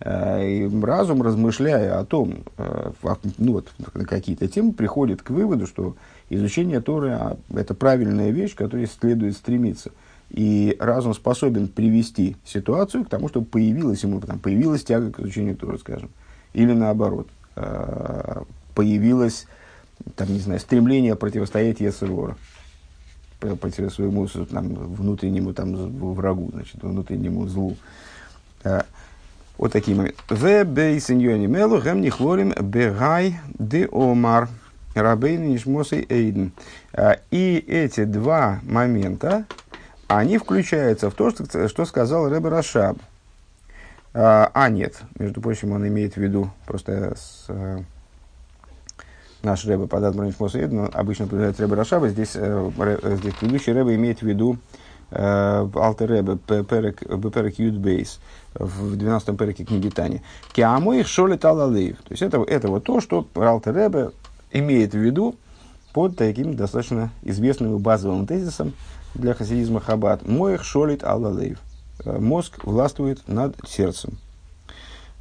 А, 0.00 0.42
и 0.42 0.68
разум, 0.82 1.22
размышляя 1.22 1.98
о 1.98 2.04
том, 2.04 2.44
э, 2.58 2.92
ну 3.38 3.52
вот, 3.52 3.72
на 3.94 4.04
какие-то 4.04 4.48
темы, 4.48 4.72
приходит 4.72 5.22
к 5.22 5.30
выводу, 5.30 5.66
что 5.66 5.96
изучение 6.30 6.80
Торы 6.80 7.10
а,– 7.10 7.36
это 7.54 7.74
правильная 7.74 8.30
вещь, 8.30 8.54
к 8.54 8.58
которой 8.58 8.86
следует 8.86 9.36
стремиться– 9.36 9.90
и 10.34 10.76
разум 10.80 11.14
способен 11.14 11.68
привести 11.68 12.36
ситуацию 12.44 13.04
к 13.04 13.08
тому, 13.08 13.28
чтобы 13.28 13.46
появилась 13.46 14.02
ему, 14.02 14.20
там, 14.20 14.40
появилась 14.40 14.82
тяга 14.82 15.12
к 15.12 15.20
изучению 15.20 15.56
Торы, 15.56 15.78
скажем. 15.78 16.10
Или 16.54 16.72
наоборот, 16.72 17.28
э, 17.54 18.42
появилось, 18.74 19.46
там, 20.16 20.32
не 20.32 20.40
знаю, 20.40 20.58
стремление 20.58 21.14
противостоять 21.14 21.80
Есерора 21.80 22.36
против 23.38 23.92
своему 23.92 24.26
там, 24.26 24.74
внутреннему 24.74 25.52
там, 25.52 25.74
врагу, 26.14 26.50
значит, 26.52 26.82
внутреннему 26.82 27.46
злу. 27.46 27.76
Э, 29.54 29.58
вот 29.58 29.72
такие 29.72 29.96
моменты. 29.96 30.18
В 30.28 30.64
бейсеньоне 30.64 31.46
мелу 31.46 31.80
гэм 31.80 32.00
нихлорим 32.00 32.52
бегай 32.60 33.38
де 33.58 33.88
омар 33.90 34.48
рабейн 34.94 35.48
нишмосей 35.48 36.06
эйден. 36.08 36.52
Э, 36.92 37.16
и 37.30 37.56
эти 37.56 38.04
два 38.04 38.60
момента, 38.62 39.44
они 40.08 40.38
включаются 40.38 41.10
в 41.10 41.14
то, 41.14 41.30
что, 41.30 41.68
что 41.68 41.84
сказал 41.84 42.28
Рэбе 42.28 42.48
Рашаб. 42.48 42.98
А, 44.16 44.50
а 44.54 44.68
нет, 44.68 45.00
между 45.18 45.40
прочим, 45.40 45.72
он 45.72 45.88
имеет 45.88 46.14
в 46.14 46.18
виду, 46.18 46.48
просто 46.66 47.16
с, 47.16 47.46
а, 47.48 47.80
наш 49.42 49.64
Рэбе 49.64 49.88
Падат 49.88 50.14
Брониш 50.14 50.36
но 50.70 50.88
обычно 50.92 51.24
упоминает 51.24 51.58
Рэбе 51.58 51.74
Рашаба, 51.74 52.08
здесь, 52.08 52.32
э, 52.36 52.70
э, 52.78 53.16
здесь 53.16 53.34
предыдущий 53.34 53.72
Рэбе 53.72 53.96
имеет 53.96 54.20
в 54.20 54.22
виду 54.22 54.58
э, 55.10 55.68
Алтер 55.74 56.08
Рэбе 56.08 56.36
Перек 56.36 57.58
Юдбейс 57.58 58.20
в 58.54 58.94
12-м 58.94 59.36
переке 59.36 59.64
книги 59.64 59.88
Тани. 59.88 60.22
Киамо 60.52 60.96
их 60.96 61.08
шоли 61.08 61.36
талалейв. 61.36 61.96
То 61.98 62.12
есть 62.12 62.22
это, 62.22 62.42
это 62.42 62.68
вот 62.68 62.84
то, 62.84 63.00
что 63.00 63.26
Алтер 63.34 63.74
Рэбе 63.74 64.10
имеет 64.52 64.92
в 64.92 64.98
виду 64.98 65.36
под 65.92 66.16
таким 66.16 66.56
достаточно 66.56 67.10
известным 67.22 67.76
и 67.76 67.78
базовым 67.78 68.26
тезисом, 68.26 68.72
для 69.14 69.34
хасидизма 69.34 69.80
Хаббат. 69.80 70.26
Моих 70.26 70.64
шолит 70.64 71.04
аллалейв. 71.04 71.58
Э, 72.04 72.18
мозг 72.18 72.64
властвует 72.64 73.26
над 73.28 73.56
сердцем. 73.66 74.18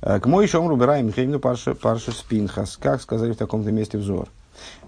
Э, 0.01 0.19
к 0.19 0.25
мой 0.25 0.47
шомру 0.47 0.75
убираем 0.75 1.07
Михаилу 1.07 1.39
парша, 1.39 1.75
парша 1.75 2.11
спинхас. 2.11 2.77
Как 2.77 3.01
сказали 3.01 3.33
в 3.33 3.37
таком-то 3.37 3.71
месте 3.71 3.97
взор. 3.97 4.27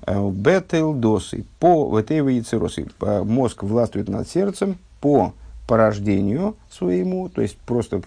Э, 0.06 0.30
Бетел 0.30 0.94
досы. 0.94 1.46
По 1.60 1.98
ветева 1.98 2.30
яйцеросы. 2.30 2.88
Мозг 3.00 3.64
властвует 3.64 4.10
над 4.10 4.28
сердцем 4.28 4.78
по 5.02 5.34
порождению 5.68 6.56
своему, 6.70 7.28
то 7.28 7.42
есть 7.42 7.58
просто 7.58 8.04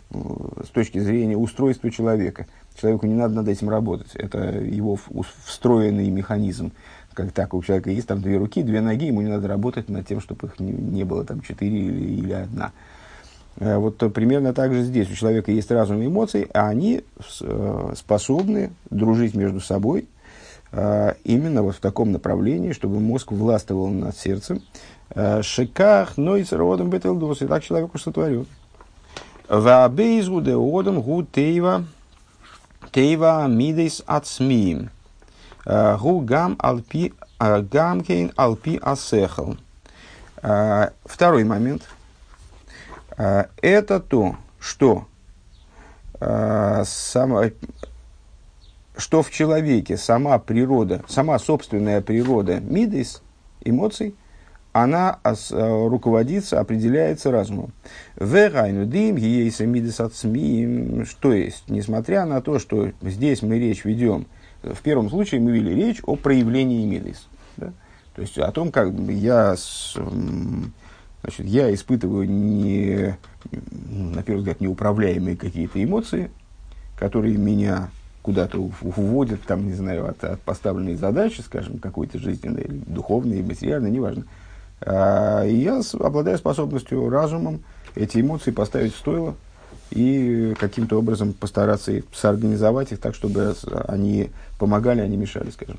с 0.65 0.69
точки 0.69 0.99
зрения 0.99 1.37
устройства 1.37 1.91
человека. 1.91 2.47
Человеку 2.81 3.07
не 3.07 3.15
надо 3.15 3.35
над 3.35 3.49
этим 3.49 3.69
работать. 3.69 4.15
Это 4.15 4.39
его 4.39 4.97
встроенный 5.45 6.09
механизм 6.11 6.73
как 7.19 7.33
так, 7.33 7.53
у 7.53 7.63
человека 7.65 7.91
есть 7.91 8.07
там 8.07 8.23
две 8.23 8.37
руки, 8.37 8.63
две 8.63 8.81
ноги, 8.81 9.07
ему 9.07 9.23
не 9.23 9.29
надо 9.29 9.49
работать 9.49 9.89
над 9.89 10.07
тем, 10.07 10.21
чтобы 10.21 10.47
их 10.47 10.61
не, 10.61 10.71
не 10.71 11.03
было 11.03 11.25
там 11.25 11.41
четыре 11.41 11.77
или, 11.77 12.21
или 12.21 12.33
одна. 12.33 12.71
Э, 13.57 13.77
вот 13.79 13.99
примерно 14.13 14.55
так 14.55 14.73
же 14.73 14.85
здесь. 14.85 15.11
У 15.11 15.15
человека 15.15 15.51
есть 15.51 15.69
разум 15.73 16.01
и 16.01 16.07
эмоции, 16.07 16.49
а 16.55 16.69
они 16.69 17.03
э, 17.41 17.93
способны 17.97 18.71
дружить 18.91 19.35
между 19.35 19.59
собой 19.59 20.03
э, 20.03 20.05
именно 20.73 21.63
вот 21.63 21.77
в 21.77 21.81
таком 21.81 22.13
направлении, 22.13 22.73
чтобы 22.73 23.01
мозг 23.01 23.33
властвовал 23.33 23.89
над 23.89 24.17
сердцем. 24.17 24.63
Шиках, 25.43 26.17
но 26.17 26.37
и 26.37 26.45
родом 26.51 26.91
бетелдос. 26.91 27.43
И 27.43 27.47
так 27.47 27.65
человеку 27.65 27.99
сотворен. 27.99 28.47
Вабейзгу 29.49 30.41
де 30.43 30.55
одам 30.55 31.01
гу 31.01 31.23
тейва 31.23 31.85
тейва 32.93 33.47
мидейс 33.47 34.03
ацмиим. 34.07 34.91
Гу 35.65 36.21
гам 36.21 36.57
алпи 36.59 37.15
гамкейн 37.39 38.33
алпи 38.37 38.79
асехал. 38.83 39.57
Второй 40.37 41.45
момент. 41.45 41.83
Это 43.17 43.99
то, 43.99 44.37
что, 44.61 45.07
сама, 46.21 47.51
что 48.99 49.23
в 49.23 49.31
человеке 49.31 49.97
сама 49.97 50.39
природа, 50.39 51.03
сама 51.09 51.39
собственная 51.39 52.03
природа 52.03 52.61
мидис, 52.61 53.23
эмоций, 53.65 54.15
она 54.73 55.19
руководится, 55.25 56.61
определяется 56.61 57.31
разумом. 57.31 57.73
Вегайну 58.17 58.85
дим, 58.85 59.17
мидис 59.17 60.01
от 60.01 60.15
то 61.21 61.33
есть, 61.33 61.65
несмотря 61.69 62.27
на 62.27 62.43
то, 62.43 62.59
что 62.59 62.93
здесь 63.01 63.41
мы 63.41 63.59
речь 63.59 63.85
ведем– 63.85 64.27
в 64.63 64.81
первом 64.83 65.09
случае 65.09 65.41
мы 65.41 65.53
вели 65.53 65.75
речь 65.75 66.01
о 66.05 66.17
проявлении 66.17 66.85
мидейс. 66.85 67.29
Да? 67.57 67.73
То 68.15 68.17
То 68.17 68.23
есть 68.23 68.39
о 68.39 68.51
том, 68.51 68.73
как 68.73 68.93
я, 68.93 69.55
значит, 71.23 71.47
я 71.47 71.73
испытываю 71.73 72.29
не, 72.29 73.17
ну, 73.53 74.11
на 74.11 74.23
первый 74.23 74.41
взгляд, 74.41 74.61
неуправляемые 74.61 75.37
какие-то 75.37 75.83
эмоции, 75.83 76.31
которые 76.99 77.37
меня 77.37 77.91
куда-то 78.29 78.71
уводят, 78.83 79.41
там, 79.45 79.67
не 79.69 79.73
знаю, 79.73 80.07
от, 80.07 80.23
от 80.23 80.39
поставленной 80.43 80.97
задачи, 80.97 81.41
скажем, 81.41 81.79
какой-то 81.79 82.19
жизненной, 82.19 82.67
духовной, 82.69 83.43
материальной, 83.43 83.91
неважно. 83.91 84.25
А, 84.83 85.47
и 85.47 85.55
я 85.55 85.81
обладаю 85.99 86.37
способностью 86.37 87.09
разумом 87.09 87.63
эти 87.95 88.21
эмоции 88.21 88.51
поставить 88.51 88.93
в 88.93 88.99
стойло 88.99 89.35
и 89.91 90.55
каким-то 90.61 90.99
образом 90.99 91.33
постараться 91.33 92.03
соорганизовать 92.13 92.93
их 92.93 93.01
так, 93.01 93.15
чтобы 93.15 93.55
они 93.87 94.29
помогали, 94.59 95.01
а 95.01 95.07
не 95.07 95.17
мешали, 95.17 95.49
скажем. 95.49 95.79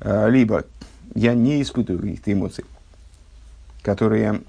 А, 0.00 0.28
либо 0.28 0.64
я 1.14 1.32
не 1.32 1.62
испытываю 1.62 2.02
каких-то 2.02 2.30
эмоций, 2.30 2.64
которые 3.80 4.42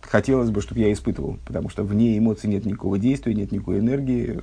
хотелось 0.00 0.50
бы, 0.50 0.60
чтобы 0.60 0.80
я 0.80 0.92
испытывал, 0.92 1.38
потому 1.46 1.68
что 1.68 1.84
вне 1.84 2.18
эмоций 2.18 2.50
нет 2.50 2.64
никакого 2.64 2.98
действия, 2.98 3.32
нет 3.32 3.52
никакой 3.52 3.78
энергии, 3.78 4.40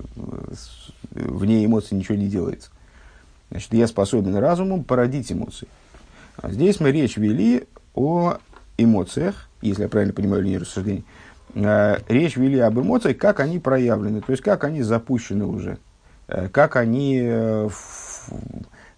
вне 1.15 1.65
эмоций 1.65 1.97
ничего 1.97 2.17
не 2.17 2.27
делается. 2.27 2.69
Значит, 3.49 3.73
я 3.73 3.87
способен 3.87 4.35
разумом 4.35 4.83
породить 4.83 5.31
эмоции. 5.31 5.67
А 6.37 6.51
здесь 6.51 6.79
мы 6.79 6.91
речь 6.91 7.17
вели 7.17 7.67
о 7.93 8.37
эмоциях, 8.77 9.49
если 9.61 9.83
я 9.83 9.89
правильно 9.89 10.13
понимаю 10.13 10.43
линию 10.43 10.61
рассуждений, 10.61 11.05
э, 11.53 11.97
речь 12.09 12.35
вели 12.35 12.59
об 12.59 12.79
эмоциях, 12.79 13.17
как 13.17 13.39
они 13.39 13.59
проявлены, 13.59 14.21
то 14.21 14.31
есть 14.31 14.43
как 14.43 14.63
они 14.63 14.81
запущены 14.81 15.45
уже, 15.45 15.77
э, 16.27 16.49
как 16.49 16.75
они 16.75 17.21
э, 17.23 17.69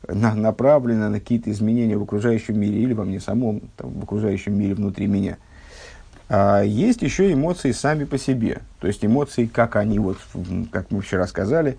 на, 0.08 0.34
направлены 0.34 1.10
на 1.10 1.20
какие-то 1.20 1.52
изменения 1.52 1.98
в 1.98 2.04
окружающем 2.04 2.60
мире 2.60 2.80
или 2.82 2.94
во 2.94 3.06
мне 3.06 3.20
самом, 3.20 3.62
там, 3.76 3.92
в 3.92 4.04
окружающем 4.04 4.58
мире 4.58 4.74
внутри 4.74 5.08
меня. 5.08 5.38
А 6.30 6.62
есть 6.62 7.02
еще 7.02 7.32
эмоции 7.32 7.72
сами 7.72 8.04
по 8.04 8.18
себе, 8.18 8.62
то 8.80 8.88
есть 8.88 9.06
эмоции, 9.06 9.46
как 9.46 9.76
они, 9.76 10.00
вот, 10.00 10.18
как 10.72 10.92
мы 10.92 11.02
вчера 11.02 11.26
сказали, 11.28 11.78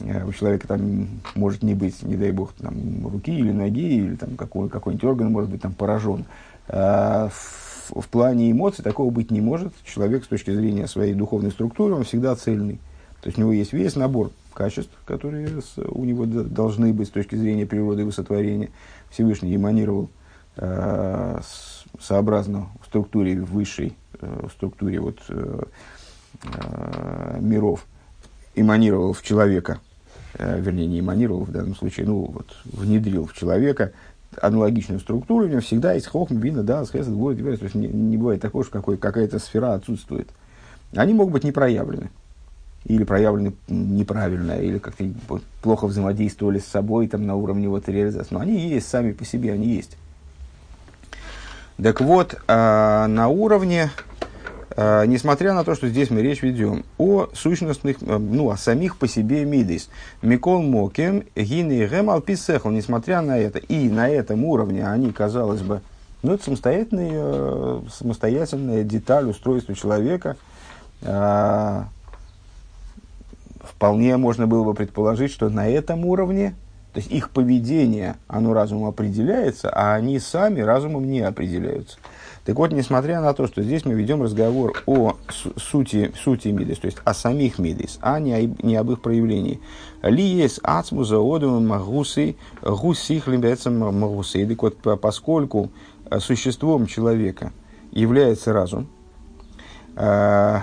у 0.00 0.32
человека 0.32 0.68
там 0.68 1.08
может 1.34 1.62
не 1.62 1.74
быть, 1.74 2.02
не 2.02 2.16
дай 2.16 2.30
бог, 2.30 2.52
там, 2.54 3.06
руки 3.06 3.34
или 3.34 3.52
ноги, 3.52 3.96
или 3.98 4.16
там, 4.16 4.36
какой, 4.36 4.68
какой-нибудь 4.68 5.04
орган 5.04 5.32
может 5.32 5.50
быть 5.50 5.62
там 5.62 5.72
поражен. 5.72 6.24
А, 6.68 7.28
в, 7.28 8.00
в 8.02 8.08
плане 8.08 8.50
эмоций 8.50 8.82
такого 8.82 9.10
быть 9.10 9.30
не 9.30 9.40
может. 9.40 9.72
Человек 9.84 10.24
с 10.24 10.28
точки 10.28 10.54
зрения 10.54 10.86
своей 10.86 11.14
духовной 11.14 11.50
структуры, 11.50 11.94
он 11.94 12.04
всегда 12.04 12.34
цельный. 12.36 12.78
То 13.20 13.28
есть 13.28 13.38
у 13.38 13.40
него 13.42 13.52
есть 13.52 13.72
весь 13.72 13.96
набор 13.96 14.30
качеств, 14.52 14.92
которые 15.04 15.60
у 15.88 16.04
него 16.04 16.24
должны 16.26 16.92
быть 16.92 17.08
с 17.08 17.10
точки 17.10 17.34
зрения 17.36 17.66
природы 17.66 18.02
и 18.02 18.04
высотворения. 18.04 18.70
Всевышний 19.10 19.54
эманировал 19.54 20.10
э, 20.56 21.40
сообразно 22.00 22.68
в 22.82 22.86
структуре 22.86 23.40
высшей, 23.40 23.96
э, 24.20 24.46
в 24.48 24.52
структуре 24.52 25.00
вот, 25.00 25.18
э, 25.28 25.62
э, 26.44 27.38
миров, 27.40 27.86
эманировал 28.56 29.12
в 29.12 29.22
человека, 29.22 29.78
э, 30.38 30.60
вернее, 30.60 30.86
не 30.86 31.00
эманировал 31.00 31.44
в 31.44 31.52
данном 31.52 31.76
случае, 31.76 32.06
ну, 32.06 32.24
вот, 32.24 32.56
внедрил 32.64 33.26
в 33.26 33.34
человека– 33.34 33.92
аналогичную 34.40 35.00
структуру, 35.00 35.46
у 35.46 35.48
него 35.48 35.60
всегда 35.60 35.92
есть 35.92 36.06
хохм, 36.06 36.38
вина, 36.38 36.62
да, 36.62 36.84
схесед, 36.84 37.12
будет, 37.12 37.58
то 37.58 37.64
есть 37.64 37.74
не, 37.74 37.88
не 37.88 38.16
бывает 38.16 38.40
такого, 38.40 38.64
что 38.64 38.72
какой, 38.72 38.96
какая-то 38.96 39.38
сфера 39.38 39.74
отсутствует. 39.74 40.28
Они 40.94 41.14
могут 41.14 41.32
быть 41.32 41.44
не 41.44 41.52
проявлены. 41.52 42.10
Или 42.84 43.02
проявлены 43.02 43.54
неправильно, 43.66 44.52
или 44.52 44.78
как-то 44.78 45.04
плохо 45.60 45.86
взаимодействовали 45.86 46.60
с 46.60 46.66
собой 46.66 47.08
там, 47.08 47.26
на 47.26 47.34
уровне 47.34 47.68
вот 47.68 47.88
реализации. 47.88 48.32
Но 48.32 48.40
они 48.40 48.68
есть 48.68 48.88
сами 48.88 49.12
по 49.12 49.24
себе, 49.24 49.52
они 49.52 49.66
есть. 49.66 49.96
Так 51.82 52.00
вот, 52.00 52.34
э, 52.34 53.06
на 53.08 53.28
уровне 53.28 53.90
несмотря 54.76 55.54
на 55.54 55.64
то, 55.64 55.74
что 55.74 55.88
здесь 55.88 56.10
мы 56.10 56.20
речь 56.20 56.42
ведем 56.42 56.84
о 56.98 57.28
сущностных, 57.32 57.96
э, 58.02 58.18
ну, 58.18 58.50
о 58.50 58.56
самих 58.56 58.98
по 58.98 59.08
себе 59.08 59.44
мидейс. 59.44 59.88
Микол 60.20 60.62
Мокем, 60.62 61.24
Гины 61.34 61.86
Гем 61.86 62.10
Алписехл, 62.10 62.68
несмотря 62.68 63.22
на 63.22 63.38
это, 63.38 63.58
и 63.58 63.88
на 63.88 64.08
этом 64.08 64.44
уровне 64.44 64.86
они, 64.86 65.12
казалось 65.12 65.62
бы, 65.62 65.80
ну, 66.22 66.34
это 66.34 66.44
самостоятельная, 66.44 67.10
э, 67.12 67.80
самостоятельная 67.90 68.82
деталь 68.84 69.28
устройства 69.28 69.74
человека. 69.74 70.36
Вполне 73.62 74.16
можно 74.16 74.46
было 74.46 74.64
бы 74.64 74.74
предположить, 74.74 75.30
что 75.30 75.48
на 75.48 75.68
этом 75.68 76.06
уровне, 76.06 76.54
то 76.92 77.00
есть 77.00 77.10
их 77.10 77.30
поведение, 77.30 78.16
оно 78.26 78.54
разумом 78.54 78.88
определяется, 78.88 79.70
а 79.70 79.94
они 79.94 80.18
сами 80.18 80.60
разумом 80.60 81.06
не 81.06 81.20
определяются. 81.20 81.98
Так 82.46 82.54
вот, 82.54 82.70
несмотря 82.70 83.20
на 83.20 83.34
то, 83.34 83.48
что 83.48 83.60
здесь 83.60 83.84
мы 83.84 83.94
ведем 83.94 84.22
разговор 84.22 84.80
о 84.86 85.16
сути, 85.56 86.12
сути 86.16 86.48
мидис, 86.48 86.78
то 86.78 86.86
есть 86.86 86.98
о 87.04 87.12
самих 87.12 87.58
мидис, 87.58 87.98
а 88.00 88.20
не, 88.20 88.34
о, 88.34 88.64
не 88.64 88.76
об 88.76 88.92
их 88.92 89.00
проявлении. 89.00 89.60
Ли 90.02 90.22
есть 90.22 90.60
ацмуза 90.62 91.18
одум 91.18 91.66
магусы, 91.66 92.36
гусих 92.62 93.26
лимбецам 93.26 93.78
магусы. 93.78 94.46
Так 94.46 94.62
вот, 94.62 94.78
поскольку 95.00 95.72
э, 96.08 96.20
существом 96.20 96.86
человека 96.86 97.52
является 97.90 98.52
разум, 98.52 98.86
э, 99.96 100.60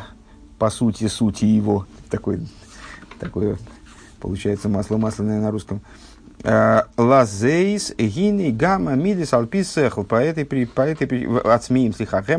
по 0.57 0.69
сути, 0.69 1.07
сути 1.07 1.43
его, 1.43 1.85
такой, 2.09 2.47
такое 3.19 3.57
получается 4.21 4.69
масло 4.69 4.95
масляное 4.95 5.41
на 5.41 5.51
русском, 5.51 5.81
Лазейс, 6.43 7.93
гини, 7.97 8.51
гамма, 8.51 8.95
мидис, 8.95 9.33
альписехл. 9.33 10.03
По 10.03 10.15
этой, 10.15 10.43
по 10.43 10.81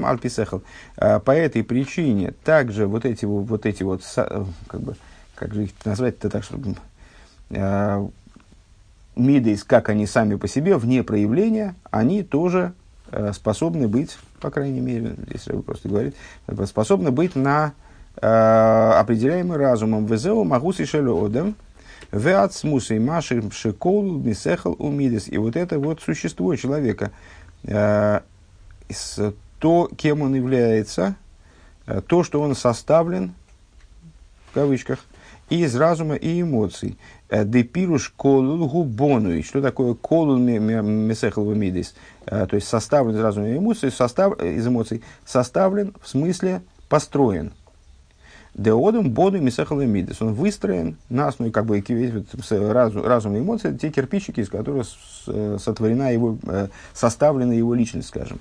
альписехл. 0.05 0.59
Э, 0.99 1.21
по 1.21 1.31
этой 1.31 1.65
причине 1.65 2.35
также 2.45 2.87
вот 2.87 3.07
эти 3.07 3.25
вот, 3.25 3.65
эти 3.65 3.83
вот 3.83 4.03
э, 4.17 4.45
как 4.67 4.81
бы, 4.83 4.97
как 5.35 5.55
же 5.55 5.65
их 5.65 5.71
назвать-то 5.85 6.29
так, 6.29 6.45
чтобы 6.45 6.77
мидейс, 9.17 9.65
как 9.65 9.89
они 9.89 10.07
сами 10.07 10.35
по 10.35 10.49
себе, 10.49 10.77
вне 10.77 11.03
проявления, 11.03 11.75
они 11.91 12.23
тоже 12.23 12.73
способны 13.33 13.87
быть, 13.87 14.19
по 14.41 14.51
крайней 14.51 14.81
мере, 14.81 15.15
если 15.33 15.53
вы 15.53 15.63
просто 15.63 15.89
говорите, 15.89 16.17
способны 16.67 17.11
быть 17.11 17.37
на 17.37 17.75
определяемый 18.17 19.57
разумом. 19.57 20.07
Везеу 20.07 20.43
магус 20.45 20.81
и 20.81 20.85
шелеодем, 22.11 22.25
Веацмусой 22.25 22.99
маши 22.99 23.43
шикол 23.51 24.03
мисехал 24.03 24.77
умидис. 24.79 25.29
И 25.29 25.39
вот 25.39 25.57
это 25.57 25.79
вот 25.79 26.01
существо 26.01 26.55
человека, 26.57 27.11
э, 27.65 28.21
то, 29.59 29.91
кем 29.97 30.23
он 30.23 30.35
является, 30.35 31.17
э, 31.87 32.01
то, 32.07 32.23
что 32.23 32.41
он 32.41 32.55
составлен, 32.55 33.35
в 34.51 34.55
кавычках, 34.55 35.01
из 35.51 35.75
разума 35.77 36.15
и 36.15 36.41
эмоций. 36.41 36.99
Э, 37.29 37.45
Депируш 37.45 38.11
колул 38.17 38.69
губону. 38.69 39.43
Что 39.43 39.61
такое 39.61 39.95
колул 39.95 40.39
месехал 40.39 41.49
умидис? 41.49 41.95
То 42.25 42.49
есть 42.53 42.69
составлен 42.69 43.17
из 43.17 43.21
разума 43.21 43.49
и 43.49 43.59
эмоций, 43.59 43.91
состав, 43.91 44.41
из 44.41 44.67
эмоций, 44.67 45.03
составлен 45.27 45.95
в 46.01 46.09
смысле 46.09 46.63
построен. 46.89 47.53
Деодом 48.55 49.11
боду 49.11 49.41
мисахал 49.41 49.81
мидес. 49.81 50.23
Он 50.23 50.33
выстроен 50.33 50.97
на 51.09 51.27
основе 51.27 51.51
как 51.51 51.67
бы 51.67 51.83
разум, 52.51 53.05
разума 53.05 53.37
и 53.37 53.41
эмоций, 53.41 53.77
те 53.77 53.91
кирпичики, 53.91 54.41
из 54.41 54.49
которых 54.49 54.87
сотворена 55.27 56.13
его, 56.13 56.39
э, 56.45 56.69
составлена 56.93 57.53
его 57.53 57.75
личность, 57.75 58.09
скажем. 58.09 58.39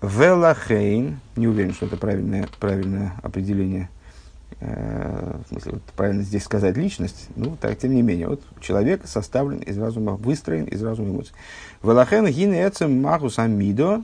Велахейн, 0.00 1.20
не 1.36 1.46
уверен, 1.46 1.74
что 1.74 1.86
это 1.86 1.98
правильное, 1.98 2.48
правильное 2.58 3.12
определение, 3.22 3.90
э, 4.60 5.36
в 5.44 5.48
смысле, 5.50 5.72
вот 5.72 5.82
правильно 5.94 6.22
здесь 6.22 6.42
сказать 6.42 6.76
личность, 6.76 7.28
ну, 7.36 7.56
так, 7.60 7.78
тем 7.78 7.94
не 7.94 8.00
менее, 8.00 8.28
вот 8.28 8.42
человек 8.60 9.02
составлен 9.04 9.58
из 9.58 9.76
разума, 9.76 10.12
выстроен 10.12 10.64
из 10.64 10.82
разума 10.82 11.10
эмоций. 11.10 11.34
Велахейн 11.82 12.26
гин 12.26 12.54
эцем 12.54 13.02
махус 13.02 13.38
амидо, 13.38 14.02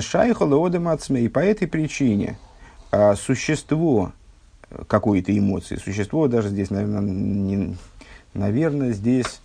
шайхо 0.00 0.44
леодем 0.44 0.88
и 1.16 1.28
по 1.28 1.38
этой 1.38 1.68
причине– 1.68 2.36
а 2.43 2.43
существо 3.16 4.12
какой-то 4.86 5.36
эмоции, 5.36 5.76
существо 5.76 6.28
даже 6.28 6.48
здесь, 6.48 6.70
наверное, 6.70 7.00
не, 7.00 7.76
наверное 8.34 8.92
здесь 8.92 9.40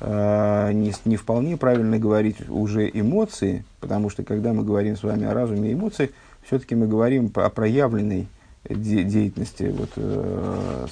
э, 0.00 0.70
не, 0.72 0.92
не 1.04 1.16
вполне 1.16 1.56
правильно 1.56 1.98
говорить 1.98 2.48
уже 2.48 2.88
эмоции, 2.92 3.64
потому 3.80 4.10
что 4.10 4.22
когда 4.22 4.52
мы 4.52 4.64
говорим 4.64 4.96
с 4.96 5.02
вами 5.02 5.24
о 5.24 5.34
разуме 5.34 5.70
и 5.70 5.74
эмоциях, 5.74 6.10
все-таки 6.44 6.74
мы 6.74 6.86
говорим 6.86 7.30
о 7.34 7.50
проявленной 7.50 8.28
де- 8.68 9.04
деятельности, 9.04 9.74
вот, 9.76 9.90
э, 9.96 10.86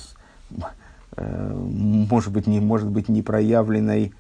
э, 1.17 1.53
может 1.55 2.33
быть, 2.33 2.47
не, 2.47 2.61
может 2.61 2.89
быть, 2.89 3.09
не 3.09 3.23
проявленной 3.23 4.13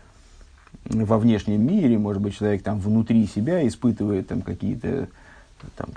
во 0.84 1.18
внешнем 1.18 1.66
мире, 1.66 1.98
может 1.98 2.20
быть, 2.20 2.36
человек 2.36 2.62
там 2.62 2.78
внутри 2.78 3.26
себя 3.26 3.66
испытывает 3.66 4.28
там 4.28 4.42
какие-то 4.42 5.08
там, 5.76 5.88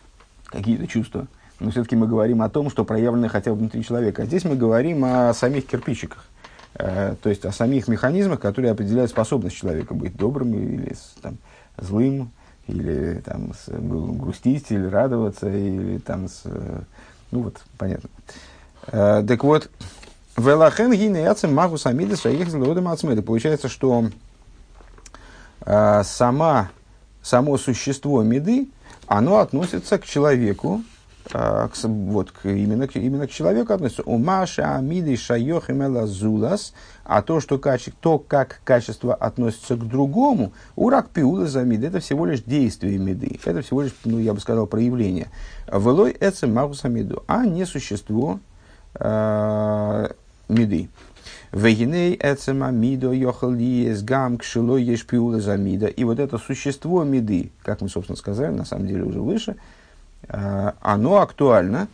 какие-то 0.46 0.88
чувства 0.88 1.28
но 1.60 1.72
все-таки 1.72 1.96
мы 1.96 2.08
говорим 2.08 2.42
о 2.42 2.50
том, 2.50 2.70
что 2.70 2.86
проявлено 2.86 3.30
хотя 3.30 3.52
бы 3.52 3.58
внутри 3.58 3.84
человека. 3.84 4.24
А 4.24 4.26
здесь 4.26 4.46
мы 4.46 4.56
говорим 4.56 5.04
о 5.06 5.34
самих 5.34 5.68
кирпичиках. 5.68 6.26
то 6.78 7.18
есть 7.26 7.46
о 7.46 7.52
самих 7.52 7.88
механизмах, 7.88 8.40
которые 8.40 8.72
определяют 8.72 9.10
способность 9.10 9.56
человека 9.56 9.94
быть 9.94 10.16
добрым 10.16 10.54
или 10.54 10.96
там, 11.22 11.38
злым, 11.78 12.32
или 12.68 13.22
там, 13.26 13.54
с, 13.54 13.68
грустить, 13.70 14.72
или 14.72 14.86
радоваться, 14.86 15.50
или 15.50 15.98
там, 15.98 16.28
с, 16.28 16.44
ну 17.32 17.42
вот, 17.42 17.62
понятно. 17.78 18.10
Так 18.92 19.44
вот, 19.44 19.70
Велахен 20.38 20.94
гинеяцем 20.94 21.54
магу 21.54 21.78
самидес 21.78 22.22
шаихз 22.22 22.54
лодом 22.54 22.88
ацмеда. 22.90 23.24
Получается, 23.24 23.70
что 23.70 24.10
сама, 25.66 26.70
само 27.24 27.58
существо 27.58 28.22
меды, 28.22 28.68
оно 29.08 29.40
относится 29.40 29.98
к 29.98 30.06
человеку, 30.06 30.84
к, 31.32 31.72
вот, 31.84 32.32
к, 32.32 32.46
именно, 32.46 32.88
именно 32.94 33.28
к 33.28 33.32
человеку 33.32 33.74
относится. 33.74 34.04
Умаша 34.04 34.76
амиды 34.76 35.16
шайох 35.18 35.66
зулас, 36.06 36.74
а 37.04 37.22
то, 37.22 37.40
что 37.40 37.58
каче, 37.58 37.94
то, 38.00 38.20
как 38.20 38.62
качество 38.64 39.14
относится 39.14 39.76
к 39.76 39.88
другому, 39.88 40.52
урак 40.76 41.10
пиула 41.10 41.48
за 41.48 41.64
мид, 41.64 41.84
это 41.84 42.00
всего 42.00 42.26
лишь 42.26 42.44
действие 42.44 42.98
меды. 42.98 43.40
Это 43.46 43.62
всего 43.62 43.82
лишь, 43.82 43.94
ну, 44.06 44.20
я 44.20 44.34
бы 44.34 44.40
сказал, 44.40 44.68
проявление. 44.68 45.28
Велой 45.72 46.16
эцем 46.20 46.54
магуса 46.54 46.90
меду, 46.90 47.24
а 47.28 47.46
не 47.46 47.66
существо 47.66 48.40
э, 48.96 50.08
меды. 50.50 50.90
Вегиней 51.52 52.18
эцема 52.22 52.72
мидо 52.72 53.12
йохали 53.12 53.96
гам 54.02 54.38
кшило 54.38 54.78
еш 54.78 55.06
пиула 55.06 55.40
за 55.40 55.58
мида. 55.58 55.88
И 55.88 56.04
вот 56.04 56.20
это 56.20 56.38
существо 56.38 57.04
меды, 57.04 57.52
как 57.64 57.82
мы, 57.82 57.90
собственно, 57.90 58.18
сказали, 58.18 58.54
на 58.54 58.66
самом 58.66 58.88
деле 58.88 59.04
уже 59.04 59.22
выше, 59.22 59.56
оно 60.28 61.22
актуально, 61.22 61.88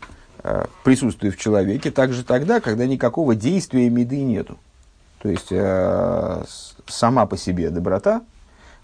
э, 0.43 0.65
присутствует 0.83 1.35
в 1.35 1.39
человеке 1.39 1.91
также 1.91 2.23
тогда, 2.23 2.59
когда 2.59 2.85
никакого 2.85 3.35
действия 3.35 3.89
меды 3.89 4.21
нету. 4.21 4.57
То 5.21 5.29
есть, 5.29 5.51
э, 5.51 6.43
сама 6.87 7.25
по 7.25 7.37
себе 7.37 7.69
доброта, 7.69 8.21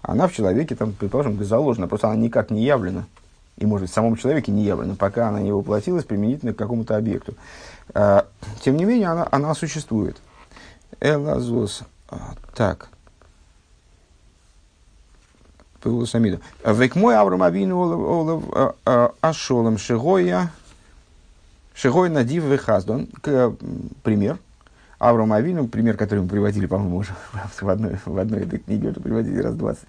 она 0.02 0.28
в 0.28 0.32
человеке, 0.32 0.74
там, 0.74 0.92
предположим, 0.92 1.42
заложена, 1.44 1.88
просто 1.88 2.08
она 2.08 2.16
никак 2.16 2.50
не 2.50 2.64
явлена. 2.64 3.06
И, 3.58 3.66
может 3.66 3.82
быть, 3.84 3.90
в 3.90 3.94
самом 3.94 4.16
человеке 4.16 4.52
не 4.52 4.64
явлена, 4.64 4.94
пока 4.94 5.28
она 5.28 5.40
не 5.40 5.52
воплотилась 5.52 6.04
применительно 6.04 6.54
к 6.54 6.56
какому-то 6.56 6.96
объекту. 6.96 7.34
Тем 7.92 8.76
не 8.76 8.86
менее, 8.86 9.08
она, 9.08 9.28
она 9.30 9.54
существует. 9.54 10.16
Элазос. 11.00 11.82
А, 12.08 12.34
так. 15.80 15.82
Пылусамида. 15.82 16.40
Век 16.64 16.96
мой 16.96 17.16
Авраам 17.16 17.42
Авину 17.42 17.78
Олов 17.78 18.44
а, 18.52 18.74
а, 18.84 19.12
Ашолом 19.20 19.78
Шигоя 19.78 20.50
Шигой 21.74 22.10
Надив 22.10 22.44
Вехаздон. 22.44 23.08
Пример. 24.02 24.38
Авраам 24.98 25.32
Авину, 25.32 25.66
пример, 25.66 25.96
который 25.96 26.20
мы 26.20 26.28
приводили, 26.28 26.66
по-моему, 26.66 26.98
уже 26.98 27.10
в 27.60 27.68
одной, 27.68 27.96
в 28.04 28.18
одной 28.18 28.42
этой 28.42 28.58
книге, 28.58 28.90
уже 28.90 29.00
приводили 29.00 29.40
раз 29.40 29.54
двадцать. 29.54 29.88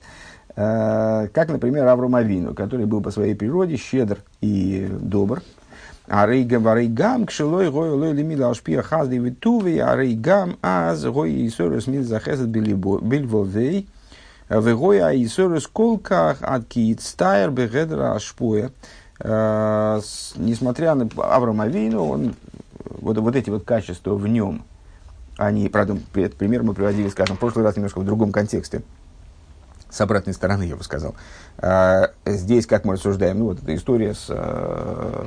Как, 0.56 1.50
например, 1.50 1.86
Авраам 1.88 2.16
Авину, 2.16 2.54
который 2.54 2.86
был 2.86 3.02
по 3.02 3.12
своей 3.12 3.36
природе 3.36 3.76
щедр 3.78 4.20
и 4.40 4.88
добр, 4.90 5.42
Арейгам 6.08 7.26
кшилой 7.26 7.72
гой 7.72 7.92
лой 7.92 8.12
лимила 8.12 8.50
ашпия 8.50 8.82
хазды 8.82 9.18
витуви, 9.18 9.78
арейгам 9.78 10.58
аз 10.62 11.06
гой 11.06 11.48
исорус 11.48 11.88
мил 11.88 12.04
захесет 12.04 12.48
бильвовей, 14.52 14.72
вегой 14.72 15.00
аисорус 15.00 15.68
колках 15.68 16.38
от 16.42 16.66
киитстайр 16.66 17.52
бегедра 17.52 18.14
ашпоя. 18.16 18.72
Несмотря 19.20 20.96
на 20.96 21.08
Авраама 21.18 21.68
Вину, 21.68 22.10
он, 22.10 22.36
вот, 22.86 23.18
вот 23.18 23.36
эти 23.36 23.50
вот 23.50 23.64
качества 23.64 24.16
в 24.16 24.28
нем, 24.28 24.64
они, 25.38 25.70
правда, 25.70 25.98
пример 26.12 26.64
мы 26.64 26.74
приводили, 26.74 27.08
скажем, 27.10 27.36
в 27.38 27.40
прошлый 27.40 27.64
раз 27.64 27.76
немножко 27.76 28.00
в 28.00 28.06
другом 28.06 28.32
контексте, 28.32 28.82
с 29.90 30.02
обратной 30.02 30.34
стороны, 30.34 30.64
я 30.64 30.76
бы 30.76 30.84
сказал. 30.84 31.16
А, 31.58 32.12
здесь, 32.26 32.66
как 32.66 32.86
мы 32.86 32.94
рассуждаем, 32.94 33.40
ну, 33.40 33.46
вот 33.46 33.62
эта 33.62 33.76
история 33.76 34.14
с, 34.14 34.28
э, 34.30 35.26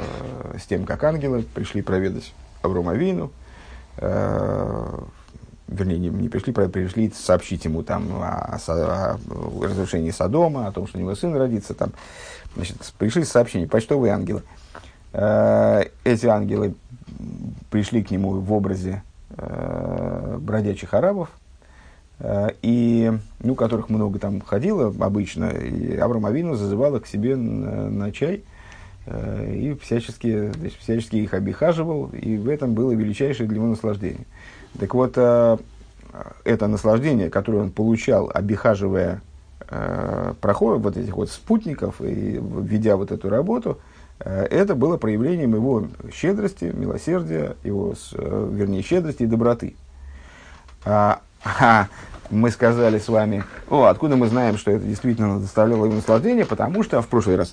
с 0.58 0.66
тем, 0.66 0.86
как 0.86 1.04
ангелы 1.04 1.42
пришли 1.42 1.82
проведать 1.82 2.32
Аврома 2.62 2.94
Вину, 2.94 3.30
э, 3.98 4.98
вернее, 5.68 5.98
не, 5.98 6.08
не 6.08 6.28
пришли, 6.28 6.52
пришли 6.52 7.12
сообщить 7.14 7.64
ему 7.64 7.82
там 7.82 8.22
о, 8.22 8.58
о, 8.66 9.18
о 9.30 9.62
разрушении 9.62 10.10
Содома, 10.10 10.66
о 10.66 10.72
том, 10.72 10.86
что 10.86 10.98
у 10.98 11.00
него 11.00 11.14
сын 11.14 11.34
родится, 11.34 11.74
там, 11.74 11.92
значит, 12.56 12.76
пришли 12.98 13.24
сообщения, 13.24 13.66
почтовые 13.66 14.12
ангелы. 14.12 14.42
Э, 15.12 15.84
эти 16.04 16.26
ангелы 16.26 16.74
пришли 17.70 18.02
к 18.02 18.10
нему 18.10 18.40
в 18.40 18.52
образе 18.52 19.02
бродячих 19.36 20.94
арабов, 20.94 21.28
Э, 22.20 22.50
и, 22.62 23.12
ну, 23.40 23.54
которых 23.54 23.88
много 23.88 24.18
там 24.18 24.40
ходило 24.40 24.94
обычно, 25.00 25.50
и 25.50 25.96
Авраам 25.96 26.26
Авину 26.26 26.54
зазывал 26.54 26.96
их 26.96 27.02
к 27.02 27.06
себе 27.06 27.36
на, 27.36 27.90
на 27.90 28.12
чай, 28.12 28.44
э, 29.06 29.54
и 29.54 29.74
всячески, 29.74 30.52
значит, 30.52 30.78
всячески 30.78 31.16
их 31.16 31.34
обихаживал, 31.34 32.08
и 32.08 32.36
в 32.36 32.48
этом 32.48 32.74
было 32.74 32.92
величайшее 32.92 33.48
для 33.48 33.58
него 33.58 33.68
наслаждение. 33.68 34.26
Так 34.78 34.94
вот, 34.94 35.12
э, 35.16 35.56
это 36.44 36.66
наслаждение, 36.66 37.30
которое 37.30 37.58
он 37.58 37.70
получал, 37.70 38.30
обихаживая 38.32 39.20
проход, 40.40 40.82
вот 40.82 40.96
этих 40.98 41.16
вот 41.16 41.30
спутников 41.30 42.00
и 42.00 42.38
ведя 42.38 42.96
вот 42.96 43.10
эту 43.10 43.30
работу, 43.30 43.78
это 44.18 44.74
было 44.74 44.98
проявлением 44.98 45.54
его 45.54 45.86
щедрости, 46.12 46.66
милосердия, 46.66 47.56
его, 47.64 47.94
вернее, 48.12 48.82
щедрости 48.82 49.22
и 49.22 49.26
доброты. 49.26 49.74
А, 50.84 51.20
а 51.44 51.88
мы 52.30 52.50
сказали 52.50 52.98
с 52.98 53.08
вами, 53.08 53.44
о, 53.68 53.84
откуда 53.84 54.16
мы 54.16 54.28
знаем, 54.28 54.58
что 54.58 54.70
это 54.70 54.84
действительно 54.84 55.40
доставляло 55.40 55.86
ему 55.86 55.96
наслаждение, 55.96 56.44
потому 56.44 56.82
что 56.82 57.00
в 57.00 57.08
прошлый 57.08 57.36
раз, 57.36 57.52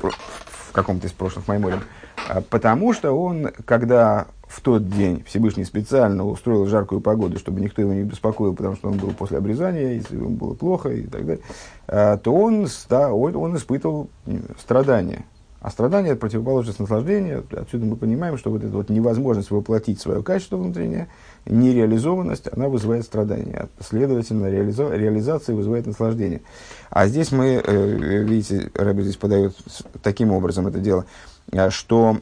в 0.00 0.72
каком-то 0.72 1.06
из 1.06 1.12
прошлых 1.12 1.48
майморем, 1.48 1.82
а, 2.28 2.40
потому 2.42 2.92
что 2.92 3.12
он, 3.12 3.50
когда 3.64 4.26
в 4.50 4.60
тот 4.62 4.88
день 4.88 5.22
Всевышний 5.26 5.64
специально 5.64 6.26
устроил 6.26 6.66
жаркую 6.66 7.00
погоду, 7.00 7.38
чтобы 7.38 7.60
никто 7.60 7.82
его 7.82 7.92
не 7.94 8.02
беспокоил, 8.02 8.52
потому 8.52 8.74
что 8.74 8.88
он 8.88 8.98
был 8.98 9.12
после 9.12 9.38
обрезания, 9.38 9.92
если 9.92 10.16
ему 10.16 10.30
было 10.30 10.54
плохо 10.54 10.88
и 10.88 11.06
так 11.06 11.24
далее, 11.24 11.44
а, 11.86 12.16
то 12.16 12.34
он, 12.34 12.66
он 12.90 13.56
испытывал 13.56 14.10
страдания. 14.58 15.24
А 15.60 15.70
страдание– 15.70 16.12
это 16.12 16.20
противоположность 16.20 16.80
наслаждения. 16.80 17.44
Отсюда 17.52 17.84
мы 17.84 17.94
понимаем, 17.94 18.38
что 18.38 18.50
вот 18.50 18.64
эта 18.64 18.72
вот 18.72 18.88
невозможность 18.88 19.50
воплотить 19.50 20.00
свое 20.00 20.22
качество 20.22 20.56
внутреннее, 20.56 21.08
нереализованность, 21.44 22.48
она 22.50 22.68
вызывает 22.68 23.04
страдания. 23.04 23.68
Следовательно, 23.78 24.50
реализо, 24.50 24.88
реализация 24.88 25.54
вызывает 25.54 25.86
наслаждение. 25.86 26.40
А 26.88 27.06
здесь 27.06 27.30
мы, 27.30 27.62
э, 27.62 28.22
видите, 28.24 28.70
Рэбби 28.74 29.02
здесь 29.02 29.16
подает 29.16 29.54
таким 30.02 30.32
образом 30.32 30.66
это 30.66 30.78
дело, 30.78 31.04
э, 31.52 31.68
что 31.68 32.16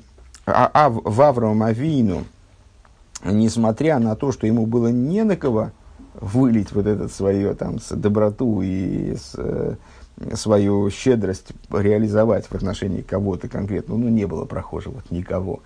а, 0.53 0.71
а 0.73 0.89
в 0.91 1.21
Авраам 1.21 1.63
Авину, 1.63 2.25
несмотря 3.25 3.99
на 3.99 4.15
то, 4.17 4.33
что 4.33 4.47
ему 4.47 4.67
было 4.67 4.89
не 4.89 5.25
на 5.25 5.37
кого 5.37 5.71
вылить 6.15 6.73
вот 6.73 6.87
это 6.87 7.09
свое 7.09 7.55
там, 7.55 7.79
с 7.81 7.95
доброту 7.95 8.63
и 8.63 9.15
с, 9.15 9.35
э, 9.37 9.75
свою 10.35 10.91
щедрость 10.91 11.49
реализовать 11.71 12.47
в 12.47 12.55
отношении 12.55 13.03
кого-то 13.03 13.49
конкретно, 13.49 13.97
ну, 13.97 14.09
не 14.09 14.27
было 14.27 14.45
прохожего, 14.45 15.03
никого. 15.11 15.61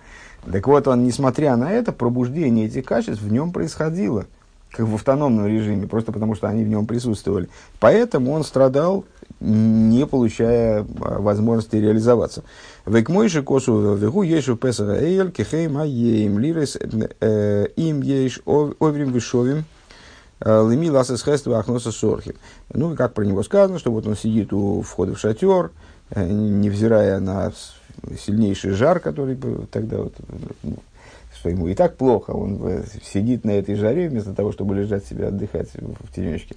Так 0.51 0.67
вот, 0.67 0.87
он, 0.87 1.03
несмотря 1.03 1.55
на 1.55 1.71
это, 1.71 1.91
пробуждение 1.91 2.67
этих 2.67 2.85
качеств 2.85 3.21
в 3.21 3.31
нем 3.31 3.51
происходило, 3.51 4.25
как 4.69 4.87
в 4.87 4.95
автономном 4.95 5.47
режиме, 5.47 5.87
просто 5.87 6.11
потому 6.11 6.35
что 6.35 6.47
они 6.47 6.63
в 6.63 6.67
нем 6.67 6.85
присутствовали. 6.85 7.49
Поэтому 7.79 8.31
он 8.31 8.43
страдал, 8.43 9.05
не 9.43 10.05
получая 10.07 10.85
а, 11.01 11.19
возможности 11.19 11.75
реализоваться. 11.75 12.43
Век 12.85 13.09
мой 13.09 13.27
же 13.27 13.43
косу 13.43 13.95
вегу 13.95 14.23
ешу 14.23 14.55
песара 14.55 14.93
эйль 14.99 15.31
кехейм 15.31 15.77
аеем 15.77 16.39
лирес 16.39 16.77
э, 17.19 17.67
им 17.75 18.01
еш 18.01 18.41
оврим 18.45 19.11
вишовим 19.11 19.65
Э, 20.45 20.67
Леми 20.69 20.89
ласес 20.89 21.23
хества 21.23 21.59
ахноса 21.59 21.91
сорхи. 21.91 22.35
Ну, 22.73 22.95
как 22.95 23.13
про 23.13 23.23
него 23.23 23.43
сказано, 23.43 23.79
что 23.79 23.91
вот 23.91 24.05
он 24.07 24.15
сидит 24.17 24.51
у 24.51 24.81
входа 24.81 25.15
в 25.15 25.19
шатер, 25.19 25.71
э, 26.09 26.27
невзирая 26.27 27.19
на 27.19 27.53
сильнейший 28.19 28.71
жар, 28.71 28.99
который 28.99 29.37
тогда 29.71 29.97
вот, 29.99 30.13
ну, 30.63 30.75
что 31.33 31.49
ему 31.49 31.67
и 31.67 31.75
так 31.75 31.95
плохо, 31.95 32.31
он 32.31 32.59
э, 32.67 32.83
сидит 33.03 33.45
на 33.45 33.51
этой 33.51 33.75
жаре 33.75 34.09
вместо 34.09 34.33
того, 34.33 34.51
чтобы 34.51 34.75
лежать 34.75 35.05
себе 35.05 35.27
отдыхать 35.27 35.69
в 35.75 36.13
тенечке. 36.13 36.55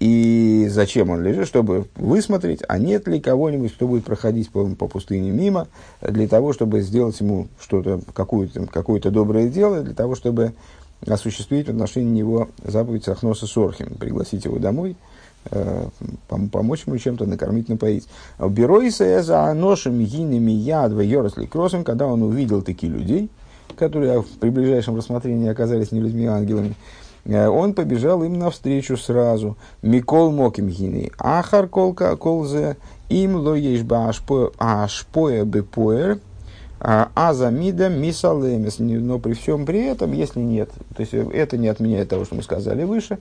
И 0.00 0.66
зачем 0.70 1.10
он 1.10 1.22
лежит? 1.22 1.46
Чтобы 1.46 1.86
высмотреть, 1.96 2.60
а 2.68 2.78
нет 2.78 3.08
ли 3.08 3.20
кого-нибудь, 3.20 3.74
кто 3.74 3.86
будет 3.86 4.04
проходить 4.04 4.50
по, 4.50 4.66
по 4.66 4.88
пустыне 4.88 5.30
мимо, 5.30 5.68
для 6.02 6.28
того, 6.28 6.52
чтобы 6.52 6.82
сделать 6.82 7.18
ему 7.20 7.48
что-то, 7.60 8.00
какое-то, 8.12 8.66
какое-то 8.66 9.10
доброе 9.10 9.48
дело, 9.48 9.82
для 9.82 9.94
того, 9.94 10.14
чтобы 10.14 10.54
осуществить 11.06 11.66
в 11.66 11.70
отношении 11.70 12.20
него 12.20 12.48
заповедь 12.62 13.04
Сахноса 13.04 13.46
Сорхим, 13.46 13.94
пригласить 13.94 14.44
его 14.44 14.58
домой, 14.58 14.96
э, 15.50 15.88
помочь 16.28 16.84
ему 16.86 16.98
чем-то, 16.98 17.26
накормить, 17.26 17.68
напоить. 17.68 18.08
Беройся 18.38 19.22
за 19.22 19.52
ношем 19.54 19.98
гинами 20.04 20.52
ядва 20.52 21.00
йоросли 21.00 21.46
кросом, 21.46 21.84
когда 21.84 22.06
он 22.06 22.22
увидел 22.22 22.62
таких 22.62 22.90
людей, 22.90 23.30
которые 23.76 24.24
при 24.40 24.50
ближайшем 24.50 24.96
рассмотрении 24.96 25.48
оказались 25.48 25.92
не 25.92 26.00
людьми, 26.00 26.26
а 26.26 26.34
ангелами, 26.34 26.70
э, 26.70 27.05
он 27.28 27.74
побежал 27.74 28.22
им 28.22 28.38
навстречу 28.38 28.96
сразу. 28.96 29.56
Микол 29.82 30.30
моким 30.30 30.68
гини. 30.68 31.12
Ахар 31.18 31.68
колка 31.68 32.16
колзе 32.16 32.76
им 33.08 33.36
ло 33.36 33.54
ешба 33.54 34.12
ашпоя 34.58 35.44
бепоэр. 35.44 36.20
Азамида 36.78 37.88
мисалемис. 37.88 38.78
Но 38.78 39.18
при 39.18 39.32
всем 39.32 39.66
при 39.66 39.84
этом, 39.84 40.12
если 40.12 40.40
нет, 40.40 40.70
то 40.94 41.00
есть 41.00 41.14
это 41.14 41.56
не 41.56 41.68
отменяет 41.68 42.10
того, 42.10 42.24
что 42.24 42.34
мы 42.34 42.42
сказали 42.42 42.84
выше, 42.84 43.18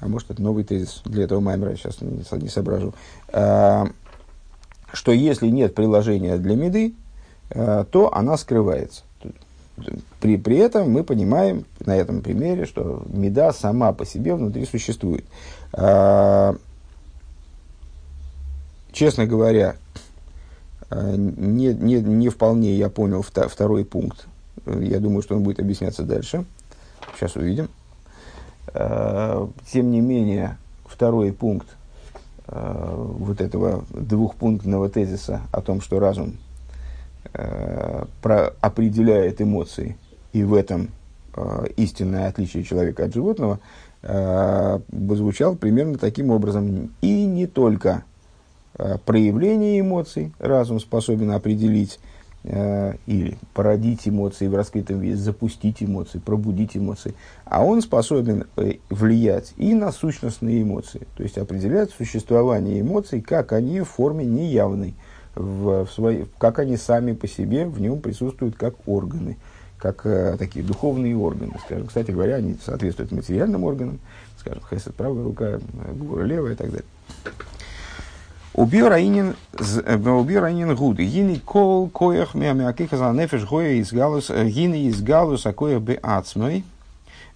а 0.00 0.08
может 0.08 0.30
это 0.30 0.42
новый 0.42 0.64
тезис 0.64 1.02
для 1.04 1.24
этого 1.24 1.40
маймера, 1.40 1.74
сейчас 1.76 2.00
не, 2.00 2.22
не 2.42 2.48
соображу, 2.48 2.94
а, 3.32 3.86
что 4.92 5.12
если 5.12 5.48
нет 5.48 5.74
приложения 5.74 6.36
для 6.36 6.56
меды, 6.56 6.94
а, 7.50 7.84
то 7.84 8.12
она 8.14 8.36
скрывается. 8.36 9.04
При, 10.20 10.36
при 10.36 10.56
этом 10.56 10.90
мы 10.90 11.04
понимаем 11.04 11.64
на 11.84 11.96
этом 11.96 12.22
примере, 12.22 12.64
что 12.66 13.02
меда 13.08 13.52
сама 13.52 13.92
по 13.92 14.06
себе 14.06 14.34
внутри 14.34 14.64
существует. 14.64 15.24
А, 15.72 16.56
честно 18.92 19.26
говоря, 19.26 19.76
не, 20.90 21.74
не, 21.74 22.00
не 22.00 22.28
вполне 22.28 22.74
я 22.74 22.88
понял 22.88 23.22
второй 23.22 23.84
пункт. 23.84 24.26
Я 24.66 25.00
думаю, 25.00 25.22
что 25.22 25.36
он 25.36 25.42
будет 25.42 25.60
объясняться 25.60 26.02
дальше. 26.02 26.44
Сейчас 27.16 27.36
увидим. 27.36 27.68
Э, 28.72 29.46
тем 29.70 29.90
не 29.90 30.00
менее, 30.00 30.58
второй 30.84 31.32
пункт 31.32 31.68
э, 32.46 32.94
вот 33.18 33.40
этого 33.40 33.84
двухпунктного 33.90 34.88
тезиса 34.88 35.42
о 35.52 35.60
том, 35.60 35.80
что 35.80 35.98
разум 35.98 36.36
э, 37.32 38.04
про, 38.22 38.52
определяет 38.60 39.40
эмоции, 39.40 39.96
и 40.32 40.42
в 40.42 40.54
этом 40.54 40.88
истинное 41.76 42.28
отличие 42.28 42.64
человека 42.64 43.04
от 43.04 43.12
животного, 43.12 43.60
звучал 44.02 45.54
примерно 45.54 45.98
таким 45.98 46.30
образом. 46.30 46.94
И 47.02 47.26
не 47.26 47.46
только 47.46 48.04
проявление 49.04 49.80
эмоций 49.80 50.32
разум 50.38 50.80
способен 50.80 51.32
определить, 51.32 52.00
Э, 52.48 52.94
или 53.06 53.38
породить 53.54 54.06
эмоции 54.06 54.46
в 54.46 54.54
раскрытом 54.54 55.00
виде, 55.00 55.16
запустить 55.16 55.82
эмоции, 55.82 56.20
пробудить 56.20 56.76
эмоции. 56.76 57.14
А 57.44 57.64
он 57.64 57.82
способен 57.82 58.44
э, 58.56 58.74
влиять 58.88 59.52
и 59.56 59.74
на 59.74 59.90
сущностные 59.90 60.62
эмоции, 60.62 61.08
то 61.16 61.24
есть 61.24 61.38
определять 61.38 61.90
существование 61.90 62.82
эмоций, 62.82 63.20
как 63.20 63.50
они 63.52 63.80
в 63.80 63.86
форме 63.86 64.24
неявной, 64.24 64.94
в, 65.36 65.84
в 65.84 65.90
своей, 65.92 66.26
как 66.38 66.58
они 66.58 66.76
сами 66.76 67.12
по 67.12 67.28
себе 67.28 67.66
в 67.66 67.80
нем 67.80 68.00
присутствуют 68.00 68.56
как 68.56 68.74
органы, 68.86 69.36
как 69.78 70.06
э, 70.06 70.36
такие 70.38 70.64
духовные 70.64 71.16
органы. 71.16 71.52
Скажем, 71.64 71.86
кстати 71.86 72.10
говоря, 72.10 72.36
они 72.36 72.56
соответствуют 72.64 73.12
материальным 73.12 73.64
органам, 73.64 74.00
скажем, 74.38 74.62
хесед 74.68 74.94
правая 74.94 75.22
рука, 75.22 75.60
гура 75.94 76.24
левая 76.24 76.54
и 76.54 76.56
так 76.56 76.70
далее. 76.70 76.86
Убил 78.54 78.88
Раинин, 78.88 79.36
э, 79.52 80.38
Раинин 80.40 80.74
гуд. 80.74 80.96
Гини 80.96 81.36
кол 81.36 81.90
коях 81.90 82.34
мямякика 82.34 82.96
за 82.96 83.12
нефеш 83.12 83.44
гоя 83.44 83.72
из 83.72 83.92
галус, 83.92 84.30
э, 84.30 84.48
гини 84.48 84.88
из 84.88 85.02
галус, 85.02 85.44
а 85.44 85.52
коях 85.52 85.82
бе 85.82 85.98
ацмой. 86.02 86.64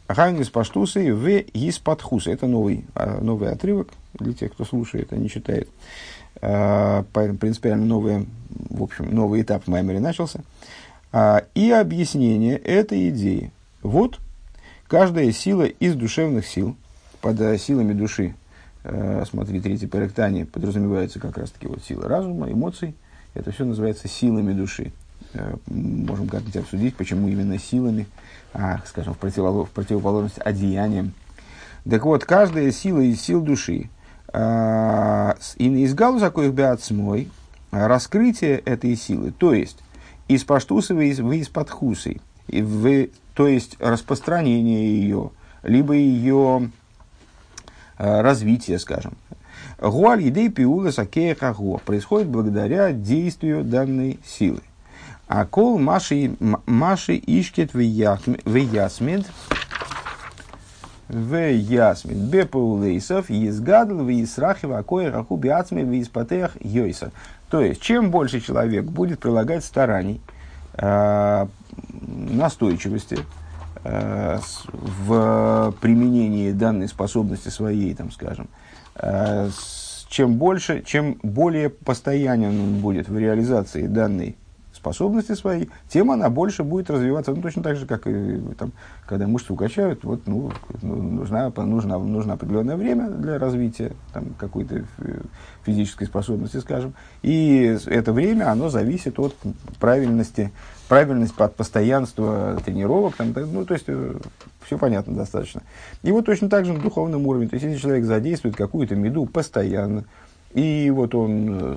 Гайн 0.08 0.40
из 0.40 0.48
паштусы 0.48 1.14
в 1.14 1.28
из 1.28 1.78
подхуса. 1.78 2.32
Это 2.32 2.48
новый, 2.48 2.84
новый 3.20 3.52
отрывок 3.52 3.90
для 4.14 4.32
тех, 4.32 4.52
кто 4.52 4.64
слушает, 4.64 5.12
а 5.12 5.16
не 5.16 5.28
читает. 5.28 5.68
А, 6.42 7.04
принципиально 7.12 7.86
новый, 7.86 8.26
в 8.70 8.82
общем, 8.82 9.14
новый 9.14 9.42
этап 9.42 9.64
в 9.64 9.68
Маймере 9.68 10.00
начался. 10.00 10.40
А, 11.12 11.44
и 11.54 11.70
объяснение 11.70 12.56
этой 12.56 13.08
идеи. 13.10 13.50
Вот 13.82 14.18
каждая 14.88 15.30
сила 15.32 15.64
из 15.64 15.94
душевных 15.94 16.46
сил, 16.46 16.76
под 17.20 17.38
силами 17.60 17.92
души 17.92 18.34
Э, 18.82 19.24
смотри, 19.28 19.60
третий 19.60 19.86
паректане 19.86 20.46
подразумевается 20.46 21.20
как 21.20 21.36
раз-таки 21.36 21.66
вот 21.66 21.82
сила 21.82 22.08
разума, 22.08 22.50
эмоций. 22.50 22.94
Это 23.34 23.52
все 23.52 23.64
называется 23.64 24.08
силами 24.08 24.52
души. 24.52 24.92
Э, 25.34 25.54
можем 25.66 26.28
как-нибудь 26.28 26.56
обсудить, 26.56 26.96
почему 26.96 27.28
именно 27.28 27.58
силами, 27.58 28.06
а, 28.54 28.80
скажем, 28.86 29.14
в, 29.14 29.18
противоло, 29.18 29.66
в 29.66 29.70
противоположность 29.70 30.38
одеяниям. 30.38 31.12
Так 31.88 32.04
вот, 32.04 32.24
каждая 32.24 32.70
сила 32.72 33.00
из 33.00 33.20
сил 33.20 33.42
души, 33.42 33.82
э, 33.82 33.88
из 34.32 35.94
галуза 35.94 36.30
коих 36.30 36.54
мой, 36.90 37.30
раскрытие 37.70 38.58
этой 38.58 38.96
силы, 38.96 39.32
то 39.32 39.52
есть 39.52 39.78
из 40.28 40.44
паштуса 40.44 40.94
вы 40.94 41.08
из, 41.08 41.48
подхусы, 41.48 42.20
то 43.34 43.48
есть 43.48 43.76
распространение 43.80 45.00
ее, 45.02 45.30
либо 45.62 45.94
ее 45.94 46.70
Э, 48.02 48.22
развития, 48.22 48.78
скажем. 48.78 49.12
Гуаль 49.78 50.22
едей 50.22 50.48
пиула 50.48 50.90
сакея 50.90 51.34
происходит 51.84 52.28
благодаря 52.28 52.92
действию 52.92 53.62
данной 53.62 54.18
силы. 54.24 54.62
А 55.28 55.44
кол 55.44 55.78
маши, 55.78 56.34
маши 56.64 57.20
ишкет 57.26 57.74
виясмид 61.10 61.68
виясмид 61.68 62.16
бепаулейсов 62.16 63.30
изгадл 63.30 64.04
висрахива 64.04 64.78
акоя 64.78 65.10
раху 65.10 65.36
биацми 65.36 65.82
виспатех 65.82 66.56
йойса. 66.60 67.12
То 67.50 67.60
есть, 67.60 67.80
чем 67.80 68.10
больше 68.10 68.40
человек 68.40 68.84
будет 68.84 69.20
прилагать 69.20 69.64
стараний, 69.64 70.20
э, 70.74 71.46
настойчивости, 72.30 73.18
Э, 73.82 74.38
в 74.72 75.74
применении 75.80 76.52
данной 76.52 76.86
способности 76.86 77.48
своей, 77.48 77.94
там, 77.94 78.10
скажем, 78.10 78.48
э, 78.96 79.48
чем 80.08 80.34
больше, 80.34 80.82
чем 80.82 81.18
более 81.22 81.70
постоянен 81.70 82.60
он 82.60 82.80
будет 82.80 83.08
в 83.08 83.16
реализации 83.16 83.86
данной 83.86 84.36
способности 84.80 85.34
своей, 85.34 85.68
тем 85.88 86.10
она 86.10 86.30
больше 86.30 86.64
будет 86.64 86.90
развиваться. 86.90 87.32
Ну, 87.32 87.42
точно 87.42 87.62
так 87.62 87.76
же, 87.76 87.86
как 87.86 88.06
и 88.06 88.40
там, 88.58 88.72
когда 89.06 89.26
мышцы 89.26 89.52
укачают, 89.52 90.04
вот, 90.04 90.26
ну, 90.26 90.50
ну 90.80 90.96
нужна, 90.96 91.50
нужна, 91.50 91.98
нужно 91.98 92.32
определенное 92.34 92.76
время 92.76 93.10
для 93.10 93.38
развития 93.38 93.92
там, 94.14 94.34
какой-то 94.38 94.84
физической 95.64 96.06
способности, 96.06 96.56
скажем. 96.56 96.94
И 97.22 97.76
это 97.86 98.12
время, 98.12 98.50
оно 98.50 98.70
зависит 98.70 99.18
от 99.18 99.36
правильности, 99.78 100.50
правильности, 100.88 101.40
от 101.42 101.54
постоянства 101.54 102.58
тренировок. 102.64 103.16
Там, 103.16 103.34
ну, 103.52 103.66
то 103.66 103.74
есть, 103.74 103.84
э, 103.88 104.14
все 104.64 104.78
понятно 104.78 105.14
достаточно. 105.14 105.62
И 106.02 106.10
вот 106.10 106.24
точно 106.24 106.48
так 106.48 106.64
же 106.64 106.72
на 106.72 106.80
духовном 106.80 107.26
уровне. 107.26 107.48
То 107.48 107.56
есть, 107.56 107.66
если 107.66 107.78
человек 107.78 108.06
задействует 108.06 108.56
какую-то 108.56 108.96
меду 108.96 109.26
постоянно, 109.26 110.04
и 110.54 110.90
вот 110.90 111.14
он 111.14 111.74
э, 111.74 111.76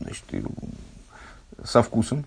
значит, 0.00 0.24
со 1.64 1.82
вкусом, 1.82 2.24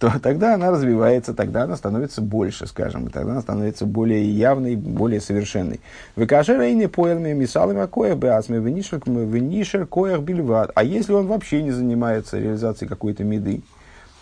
то 0.00 0.10
тогда 0.18 0.54
она 0.54 0.70
развивается, 0.70 1.34
тогда 1.34 1.64
она 1.64 1.76
становится 1.76 2.22
больше, 2.22 2.66
скажем, 2.66 3.06
и 3.06 3.10
тогда 3.10 3.32
она 3.32 3.42
становится 3.42 3.84
более 3.84 4.30
явной, 4.30 4.74
более 4.74 5.20
совершенной. 5.20 5.80
Выкажи 6.16 6.56
рейни 6.56 6.86
поэлми 6.86 7.34
мисалами 7.34 7.86
коях 7.86 8.16
беасми 8.16 8.56
венишер 8.56 9.86
коях 9.86 10.20
бильват. 10.22 10.70
А 10.74 10.84
если 10.84 11.12
он 11.12 11.26
вообще 11.26 11.62
не 11.62 11.70
занимается 11.70 12.38
реализацией 12.38 12.88
какой-то 12.88 13.24
меды, 13.24 13.60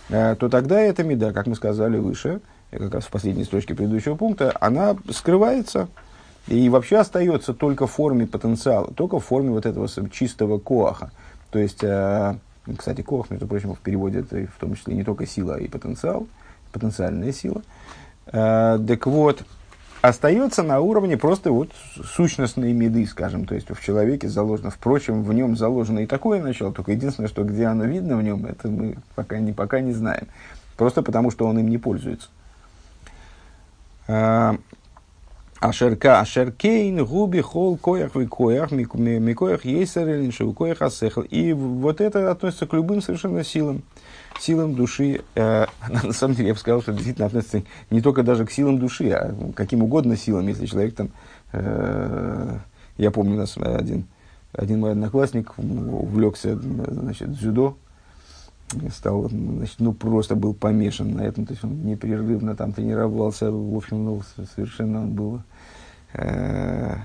э, 0.08 0.34
то 0.34 0.48
тогда 0.48 0.80
эта 0.80 1.04
меда, 1.04 1.32
как 1.32 1.46
мы 1.46 1.54
сказали 1.54 1.96
выше, 1.96 2.40
как 2.72 2.94
раз 2.94 3.04
в 3.04 3.10
последней 3.10 3.44
строчке 3.44 3.76
предыдущего 3.76 4.16
пункта, 4.16 4.52
она 4.60 4.96
скрывается 5.10 5.88
и 6.48 6.68
вообще 6.68 6.96
остается 6.96 7.54
только 7.54 7.86
в 7.86 7.92
форме 7.92 8.26
потенциала, 8.26 8.92
только 8.94 9.20
в 9.20 9.24
форме 9.24 9.50
вот 9.50 9.64
этого 9.64 9.88
чистого 10.10 10.58
коаха. 10.58 11.12
То 11.50 11.58
есть, 11.58 11.84
э, 11.84 12.34
кстати, 12.76 13.02
Кох, 13.02 13.30
между 13.30 13.46
прочим, 13.46 13.74
в 13.74 13.78
переводе 13.78 14.20
это 14.20 14.46
в 14.46 14.58
том 14.60 14.74
числе 14.74 14.94
не 14.94 15.04
только 15.04 15.26
сила, 15.26 15.54
а 15.56 15.58
и 15.58 15.68
потенциал, 15.68 16.26
потенциальная 16.72 17.32
сила. 17.32 17.62
Э, 18.26 18.78
так 18.86 19.06
вот, 19.06 19.44
остается 20.02 20.62
на 20.62 20.80
уровне 20.80 21.16
просто 21.16 21.50
вот 21.50 21.70
сущностной 22.02 22.72
меды, 22.72 23.06
скажем, 23.06 23.46
то 23.46 23.54
есть 23.54 23.70
в 23.70 23.82
человеке 23.82 24.28
заложено, 24.28 24.70
впрочем, 24.70 25.22
в 25.22 25.32
нем 25.32 25.56
заложено 25.56 26.00
и 26.00 26.06
такое 26.06 26.42
начало, 26.42 26.72
только 26.72 26.92
единственное, 26.92 27.28
что 27.28 27.44
где 27.44 27.66
оно 27.66 27.84
видно 27.84 28.16
в 28.16 28.22
нем, 28.22 28.46
это 28.46 28.68
мы 28.68 28.96
пока 29.14 29.38
не, 29.38 29.52
пока 29.52 29.80
не 29.80 29.92
знаем, 29.92 30.28
просто 30.76 31.02
потому 31.02 31.30
что 31.30 31.46
он 31.46 31.58
им 31.58 31.68
не 31.68 31.78
пользуется. 31.78 32.28
Ашерка, 35.60 36.20
ашеркейн, 36.20 37.04
губи, 37.04 37.40
хол, 37.40 37.76
коях, 37.76 38.14
вы 38.14 38.28
коях, 38.28 38.70
микоях, 38.70 39.64
ейсарелин, 39.64 40.30
шоу, 40.30 40.52
коях, 40.52 40.82
асехал. 40.82 41.22
И 41.22 41.52
вот 41.52 42.00
это 42.00 42.30
относится 42.30 42.66
к 42.68 42.72
любым 42.74 43.02
совершенно 43.02 43.42
силам, 43.42 43.82
силам 44.38 44.76
души. 44.76 45.22
Э, 45.34 45.66
на 46.02 46.12
самом 46.12 46.36
деле, 46.36 46.48
я 46.48 46.54
бы 46.54 46.60
сказал, 46.60 46.82
что 46.82 46.92
действительно 46.92 47.26
относится 47.26 47.62
не 47.90 48.00
только 48.00 48.22
даже 48.22 48.46
к 48.46 48.52
силам 48.52 48.78
души, 48.78 49.10
а 49.10 49.34
каким 49.56 49.82
угодно 49.82 50.16
силам, 50.16 50.46
если 50.46 50.66
человек 50.66 50.94
там... 50.94 51.10
Э, 51.52 52.58
я 52.96 53.10
помню, 53.10 53.34
у 53.34 53.38
нас 53.38 53.56
один, 53.56 54.04
один 54.52 54.80
мой 54.80 54.92
одноклассник 54.92 55.54
увлекся, 55.58 56.56
значит, 56.56 57.32
дзюдо, 57.32 57.76
стал, 58.92 59.28
значит, 59.28 59.76
ну, 59.78 59.92
просто 59.92 60.36
был 60.36 60.54
помешан 60.54 61.12
на 61.12 61.22
этом, 61.22 61.46
то 61.46 61.52
есть 61.52 61.64
он 61.64 61.84
непрерывно 61.84 62.54
там 62.54 62.72
тренировался, 62.72 63.50
в 63.50 63.76
общем, 63.76 64.04
ну, 64.04 64.22
совершенно 64.54 65.02
он 65.02 65.12
был 65.12 65.40
э, 66.14 66.96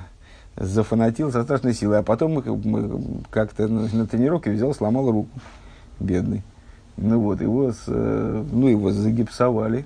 зафанатил 0.56 1.32
со 1.32 1.44
страшной 1.44 1.74
силой, 1.74 2.00
а 2.00 2.04
потом 2.04 2.34
мы, 2.34 2.44
мы 2.44 3.24
как-то 3.30 3.68
на, 3.68 3.88
на 3.92 4.08
тренировке 4.08 4.52
взял, 4.52 4.74
сломал 4.74 5.12
руку, 5.12 5.30
бедный. 6.00 6.44
Ну 6.98 7.20
вот, 7.20 7.42
его, 7.42 7.72
с, 7.72 7.86
э, 7.88 8.46
ну, 8.52 8.68
его 8.68 8.92
загипсовали, 8.92 9.86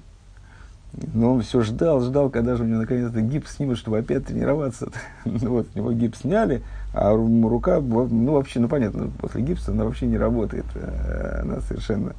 но 1.13 1.33
он 1.33 1.41
все 1.41 1.61
ждал, 1.61 2.01
ждал, 2.01 2.29
когда 2.29 2.55
же 2.55 2.63
у 2.63 2.67
него 2.67 2.81
наконец-то 2.81 3.21
гипс 3.21 3.55
снимут, 3.55 3.77
чтобы 3.77 3.99
опять 3.99 4.25
тренироваться. 4.25 4.89
ну 5.25 5.49
вот, 5.49 5.67
у 5.73 5.77
него 5.77 5.91
гипс 5.91 6.21
сняли, 6.21 6.63
а 6.93 7.15
рука, 7.15 7.79
ну 7.79 8.33
вообще, 8.33 8.59
ну 8.59 8.67
понятно, 8.67 9.09
после 9.19 9.41
гипса 9.41 9.71
она 9.71 9.85
вообще 9.85 10.07
не 10.07 10.17
работает. 10.17 10.65
Э, 10.75 11.41
она 11.43 11.61
совершенно, 11.61 12.13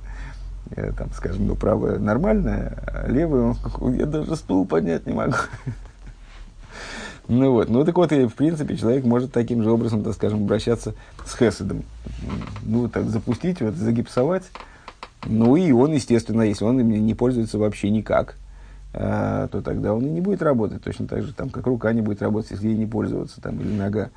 э, 0.70 0.92
там, 0.96 1.08
скажем, 1.12 1.46
ну 1.46 1.56
правая 1.56 1.98
нормальная, 1.98 2.78
а 2.86 3.08
левая, 3.08 3.56
я 3.96 4.06
даже 4.06 4.36
стул 4.36 4.64
поднять 4.64 5.06
не 5.06 5.12
могу. 5.12 5.36
ну 7.28 7.52
вот, 7.52 7.68
ну 7.68 7.84
так 7.84 7.96
вот, 7.96 8.12
и 8.12 8.26
в 8.26 8.34
принципе 8.34 8.76
человек 8.76 9.04
может 9.04 9.32
таким 9.32 9.64
же 9.64 9.72
образом, 9.72 10.04
так 10.04 10.14
скажем, 10.14 10.44
обращаться 10.44 10.94
с 11.26 11.36
Хеседом. 11.36 11.82
Ну 12.62 12.88
так, 12.88 13.08
запустить, 13.08 13.60
вот, 13.60 13.74
загипсовать. 13.74 14.44
Ну 15.26 15.56
и 15.56 15.72
он, 15.72 15.94
естественно, 15.94 16.42
если 16.42 16.64
он 16.64 16.78
им 16.78 17.04
не 17.04 17.14
пользуется 17.14 17.58
вообще 17.58 17.90
никак, 17.90 18.36
то 18.92 19.62
тогда 19.62 19.92
он 19.92 20.06
и 20.06 20.08
не 20.08 20.20
будет 20.20 20.42
работать. 20.42 20.82
Точно 20.82 21.06
так 21.06 21.22
же, 21.22 21.34
там, 21.34 21.50
как 21.50 21.66
рука 21.66 21.92
не 21.92 22.00
будет 22.00 22.22
работать, 22.22 22.52
если 22.52 22.68
ей 22.68 22.76
не 22.76 22.86
пользоваться, 22.86 23.40
там, 23.40 23.60
или 23.60 23.72
нога. 23.72 24.10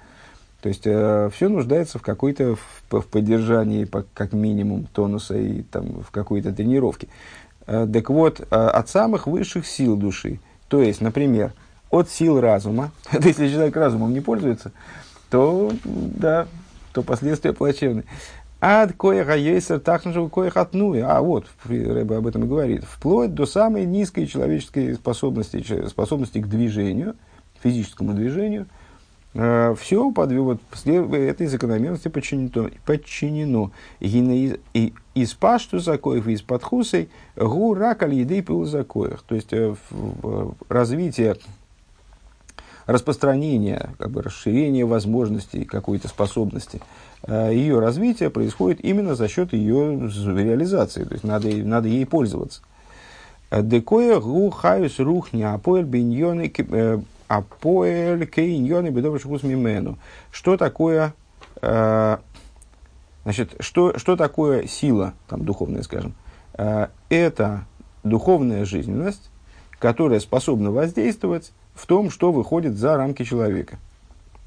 То 0.62 0.70
есть 0.70 0.84
э, 0.86 1.30
все 1.34 1.50
нуждается 1.50 1.98
в 1.98 2.04
какой-то 2.04 2.56
в, 2.56 3.00
в 3.02 3.08
поддержании, 3.08 3.86
по, 3.86 4.06
как 4.14 4.32
минимум, 4.34 4.88
тонуса 4.94 5.36
и 5.36 5.64
там, 5.64 6.04
в 6.04 6.12
какой-то 6.12 6.54
тренировке. 6.54 7.08
Э, 7.66 7.88
так 7.92 8.10
вот, 8.10 8.40
э, 8.40 8.44
от 8.44 8.88
самых 8.88 9.26
высших 9.26 9.66
сил 9.66 9.98
души, 9.98 10.40
то 10.68 10.82
есть, 10.82 11.02
например, 11.02 11.54
от 11.90 12.10
сил 12.10 12.40
разума, 12.40 12.92
если 13.12 13.50
человек 13.50 13.76
разумом 13.76 14.14
не 14.14 14.22
пользуется, 14.22 14.72
то, 15.32 15.72
да, 15.84 16.48
то 16.94 17.02
последствия 17.02 17.54
плачевные. 17.54 18.06
Ад 18.64 18.94
коеха 18.94 19.36
ейсер 19.36 19.80
тахнажу 19.80 20.30
коеха 20.30 20.62
атнуя. 20.62 21.18
А 21.18 21.22
вот, 21.22 21.48
Рэба 21.66 22.18
об 22.18 22.28
этом 22.28 22.44
и 22.44 22.48
говорит. 22.48 22.84
Вплоть 22.84 23.34
до 23.34 23.48
самой 23.48 23.86
низкой 23.86 24.28
человеческой 24.28 24.94
способности, 24.94 25.88
способности 25.88 26.38
к 26.38 26.48
движению, 26.48 27.16
физическому 27.64 28.14
движению, 28.14 28.68
э, 29.34 29.74
все 29.80 30.12
под, 30.12 30.32
вот, 30.34 30.62
этой 30.86 31.48
закономерности 31.48 32.08
подчинено. 32.10 32.70
подчинено. 32.86 33.72
И 34.00 34.94
из 35.16 35.34
пашту 35.34 35.80
закоев, 35.80 36.28
из 36.28 36.44
подхусей, 36.44 37.10
гу 37.36 37.74
ракаль 37.74 38.14
еды 38.14 38.44
пил 38.44 38.66
закоев. 38.66 39.24
То 39.24 39.34
есть, 39.34 39.54
э, 39.54 39.74
развитие 40.70 41.36
распространение, 42.92 43.92
как 43.98 44.12
бы 44.12 44.22
расширение 44.22 44.86
возможностей 44.86 45.66
какой-то 45.66 46.08
способности, 46.08 46.82
э, 47.24 47.52
ее 47.54 47.80
развитие 47.80 48.30
происходит 48.30 48.84
именно 48.84 49.16
за 49.16 49.28
счет 49.28 49.54
ее 49.54 50.10
реализации, 50.10 51.04
то 51.04 51.14
есть 51.14 51.24
надо, 51.24 51.50
надо 51.50 51.88
ей 51.88 52.06
пользоваться. 52.06 52.62
Декоя 53.52 54.20
гу 54.20 54.50
хаюс 54.50 55.00
рухни 55.00 55.44
апоэль 55.44 55.84
биньоны 55.84 56.52
э, 56.56 57.00
апоэль 57.28 58.26
кейньоны 58.26 58.90
бедовшихус 58.90 59.44
мимену. 59.44 59.98
Что 60.32 60.56
такое, 60.58 61.14
э, 61.62 62.18
значит, 63.24 63.56
что, 63.60 63.98
что 63.98 64.16
такое 64.16 64.68
сила, 64.68 65.14
там, 65.28 65.44
духовная, 65.44 65.84
скажем? 65.84 66.14
Это 67.10 67.66
духовная 68.04 68.66
жизненность, 68.66 69.32
которая 69.80 70.20
способна 70.20 70.72
воздействовать 70.72 71.52
в 71.82 71.88
том, 71.88 72.12
что 72.12 72.32
выходит 72.32 72.78
за 72.78 72.96
рамки 72.96 73.24
человека. 73.24 73.80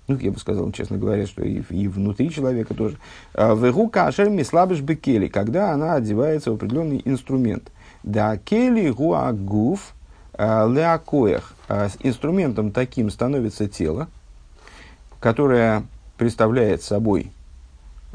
Ну, 0.06 0.16
я 0.18 0.30
бы 0.30 0.38
сказал, 0.38 0.70
честно 0.70 0.98
говоря, 0.98 1.26
что 1.26 1.42
и, 1.42 1.62
и 1.68 1.88
внутри 1.88 2.30
человека 2.30 2.74
тоже. 2.74 2.96
А, 3.34 3.56
Вегу 3.56 3.88
кашер 3.88 4.30
мислабыш 4.30 4.80
бекели, 4.80 5.26
когда 5.26 5.72
она 5.72 5.94
одевается 5.94 6.52
в 6.52 6.54
определенный 6.54 7.02
инструмент. 7.04 7.72
Да 8.04 8.36
кели 8.36 8.88
гуагуф 8.90 9.94
а, 10.34 10.68
леакоях. 10.68 11.54
А, 11.68 11.88
инструментом 12.04 12.70
таким 12.70 13.10
становится 13.10 13.68
тело, 13.68 14.06
которое 15.18 15.82
представляет 16.16 16.84
собой 16.84 17.32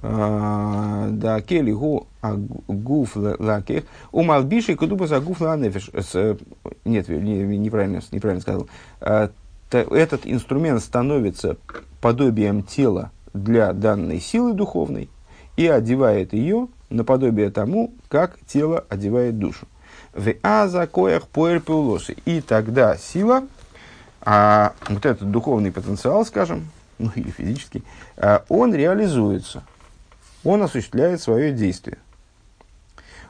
да 0.01 1.41
кели 1.41 1.71
гу 1.71 2.07
гуф 2.67 3.15
лакех, 3.15 3.83
у 4.11 4.23
малбиши 4.23 4.75
кудуба 4.75 5.07
за 5.07 5.19
гуф 5.19 5.41
ланефиш. 5.41 5.89
Нет, 6.85 7.09
неправильно, 7.09 8.01
неправильно 8.11 8.41
сказал. 8.41 8.67
А, 9.01 9.29
этот 9.71 10.21
инструмент 10.23 10.81
становится 10.81 11.57
подобием 12.01 12.63
тела 12.63 13.11
для 13.33 13.73
данной 13.73 14.19
силы 14.19 14.53
духовной 14.53 15.09
и 15.57 15.67
одевает 15.67 16.33
ее 16.33 16.69
наподобие 16.89 17.51
тому, 17.51 17.93
как 18.07 18.37
тело 18.47 18.85
одевает 18.89 19.37
душу. 19.37 19.67
В 20.13 20.33
аза 20.41 20.87
коях 20.87 21.27
поэль 21.27 21.61
И 22.25 22.41
тогда 22.41 22.97
сила, 22.97 23.43
а 24.21 24.73
вот 24.87 25.05
этот 25.05 25.29
духовный 25.29 25.71
потенциал, 25.71 26.25
скажем, 26.25 26.69
ну 26.97 27.11
или 27.15 27.29
физический, 27.29 27.83
а, 28.17 28.43
он 28.49 28.73
реализуется, 28.73 29.63
он 30.49 30.63
осуществляет 30.63 31.21
свое 31.21 31.53
действие. 31.53 31.99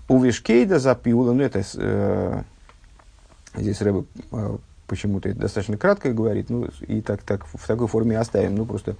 У 0.07 0.19
Вишкейда 0.19 0.79
запиула, 0.79 1.33
ну 1.33 1.43
это 1.43 1.61
э, 1.75 2.43
здесь 3.55 3.81
Рэба 3.81 4.05
э, 4.31 4.57
почему-то 4.87 5.33
достаточно 5.33 5.77
кратко 5.77 6.13
говорит, 6.13 6.49
ну 6.49 6.69
и 6.87 7.01
так, 7.01 7.21
так 7.23 7.45
в 7.45 7.67
такой 7.67 7.87
форме 7.87 8.17
оставим. 8.17 8.55
Ну 8.55 8.65
просто 8.65 8.95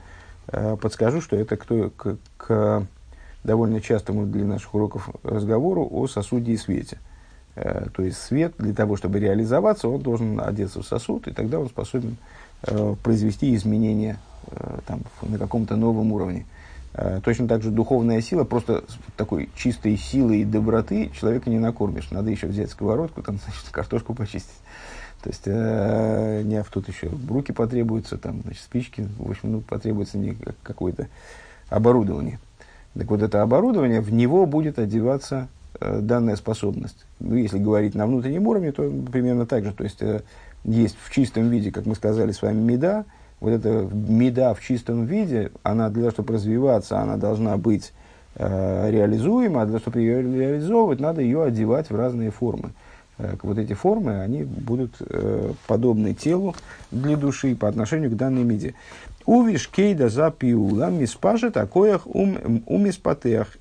э, 0.48 0.76
подскажу, 0.76 1.22
что 1.22 1.38
это 1.38 1.56
кто, 1.56 1.92
к, 1.92 2.18
к 2.38 2.88
довольно 3.46 3.80
частому 3.80 4.26
для 4.26 4.44
наших 4.44 4.76
уроков 4.76 5.10
разговору 5.24 5.88
о 5.90 6.08
сосуде 6.08 6.52
и 6.52 6.58
свете. 6.58 7.00
Э, 7.56 7.88
то 7.94 8.04
есть 8.04 8.22
свет 8.22 8.54
для 8.58 8.74
того, 8.74 8.98
чтобы 8.98 9.20
реализоваться, 9.20 9.88
он 9.88 10.02
должен 10.02 10.42
одеться 10.42 10.82
в 10.82 10.86
сосуд, 10.86 11.28
и 11.30 11.32
тогда 11.32 11.58
он 11.58 11.70
способен 11.70 12.18
э, 12.64 12.96
произвести 13.02 13.56
изменения 13.56 14.20
э, 14.52 14.80
там, 14.86 15.04
на 15.22 15.38
каком-то 15.38 15.78
новом 15.78 16.12
уровне. 16.12 16.42
Э, 16.42 16.59
точно 17.24 17.48
так 17.48 17.62
же 17.62 17.72
духовная 17.72 18.22
сила, 18.22 18.44
просто 18.44 18.84
такой 19.16 19.50
чистой 19.56 19.96
силой 19.98 20.42
и 20.42 20.46
доброты 20.46 21.12
человека 21.20 21.50
не 21.50 21.60
накормишь. 21.60 22.12
Надо 22.12 22.32
еще 22.32 22.48
взять 22.48 22.72
сковородку, 22.72 23.22
там, 23.22 23.38
значит, 23.44 23.70
картошку 23.72 24.14
почистить. 24.14 24.58
То 25.22 25.30
есть, 25.30 25.44
э, 25.46 26.44
не, 26.44 26.64
тут 26.64 26.88
еще 26.88 27.10
руки 27.28 27.52
потребуются, 27.52 28.18
там, 28.18 28.42
значит, 28.42 28.64
спички, 28.64 29.08
в 29.18 29.30
общем, 29.30 29.52
ну, 29.52 29.62
потребуется 29.62 30.18
не 30.18 30.38
какое-то 30.64 31.08
оборудование. 31.70 32.40
Так 32.94 33.10
вот, 33.10 33.22
это 33.22 33.42
оборудование, 33.42 34.00
в 34.00 34.14
него 34.14 34.46
будет 34.46 34.80
одеваться 34.80 35.50
э, 35.80 36.00
данная 36.02 36.38
способность. 36.38 37.06
Ну, 37.20 37.36
если 37.36 37.60
говорить 37.60 37.96
на 37.96 38.08
внутреннем 38.08 38.48
уровне, 38.48 38.72
то 38.72 38.90
примерно 39.12 39.46
так 39.46 39.66
же. 39.66 39.74
То 39.74 39.84
есть, 39.84 40.02
э, 40.02 40.22
есть 40.64 40.98
в 41.02 41.12
чистом 41.12 41.50
виде, 41.50 41.72
как 41.72 41.86
мы 41.86 41.96
сказали 41.96 42.32
с 42.32 42.42
вами, 42.42 42.60
меда, 42.60 43.04
вот 43.40 43.52
эта 43.52 43.88
меда 43.92 44.54
в 44.54 44.62
чистом 44.62 45.06
виде, 45.06 45.52
она 45.64 45.90
для 45.90 46.04
того, 46.04 46.12
чтобы 46.12 46.34
развиваться, 46.34 47.00
она 47.00 47.16
должна 47.18 47.58
быть 47.58 47.94
э, 48.36 48.90
реализуема, 48.92 49.62
а 49.62 49.66
для 49.66 49.74
того, 49.74 49.82
чтобы 49.82 50.00
ее 50.00 50.22
реализовывать, 50.22 51.00
надо 51.00 51.22
ее 51.22 51.44
одевать 51.44 51.90
в 51.90 51.96
разные 51.96 52.32
формы. 52.32 52.72
Э, 53.18 53.36
вот 53.42 53.58
эти 53.58 53.74
формы, 53.74 54.22
они 54.22 54.44
будут 54.44 54.96
э, 55.00 55.54
подобны 55.68 56.14
телу 56.14 56.54
для 56.92 57.16
души 57.16 57.56
по 57.56 57.70
отношению 57.70 58.12
к 58.12 58.18
данной 58.18 58.44
меди. 58.44 58.76
Увиш 59.26 59.70
кейда 59.70 60.10
за 60.10 60.32
пиула 60.32 60.90
миспашет 60.90 61.56
акоях 61.56 62.08
ум. 62.08 62.64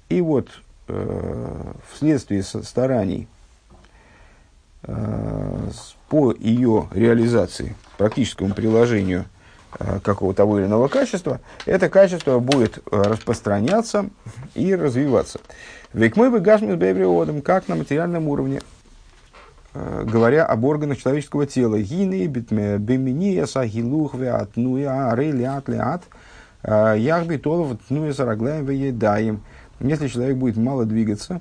И 0.08 0.20
вот 0.20 0.48
э, 0.88 1.72
вследствие 1.92 2.42
стараний 2.42 3.28
э, 4.82 5.68
по 6.08 6.32
ее 6.32 6.88
реализации, 6.92 7.76
практическому 7.96 8.54
приложению– 8.54 9.26
какого 10.02 10.34
того 10.34 10.58
или 10.58 10.66
иного 10.66 10.88
качества, 10.88 11.40
это 11.66 11.88
качество 11.88 12.38
будет 12.38 12.78
э, 12.78 13.02
распространяться 13.02 14.06
и 14.54 14.74
развиваться. 14.74 15.40
Ведь 15.92 16.16
мы 16.16 16.30
бы 16.30 16.40
гашмис 16.40 16.76
бэвриодом, 16.76 17.42
как 17.42 17.68
на 17.68 17.74
материальном 17.74 18.28
уровне, 18.28 18.60
э, 19.74 20.04
говоря 20.06 20.46
об 20.46 20.64
органах 20.64 20.98
человеческого 20.98 21.46
тела. 21.46 21.78
Гины, 21.78 22.26
беминия, 22.26 23.46
сахилух, 23.46 24.14
веатнуя, 24.14 25.10
арелиат, 25.10 25.68
лиат, 25.68 26.02
яхби, 26.64 27.36
толов, 27.36 27.78
тнуя, 27.86 28.12
сараглаем, 28.12 28.64
веедаем. 28.64 29.42
Если 29.80 30.08
человек 30.08 30.38
будет 30.38 30.56
мало 30.56 30.86
двигаться, 30.86 31.40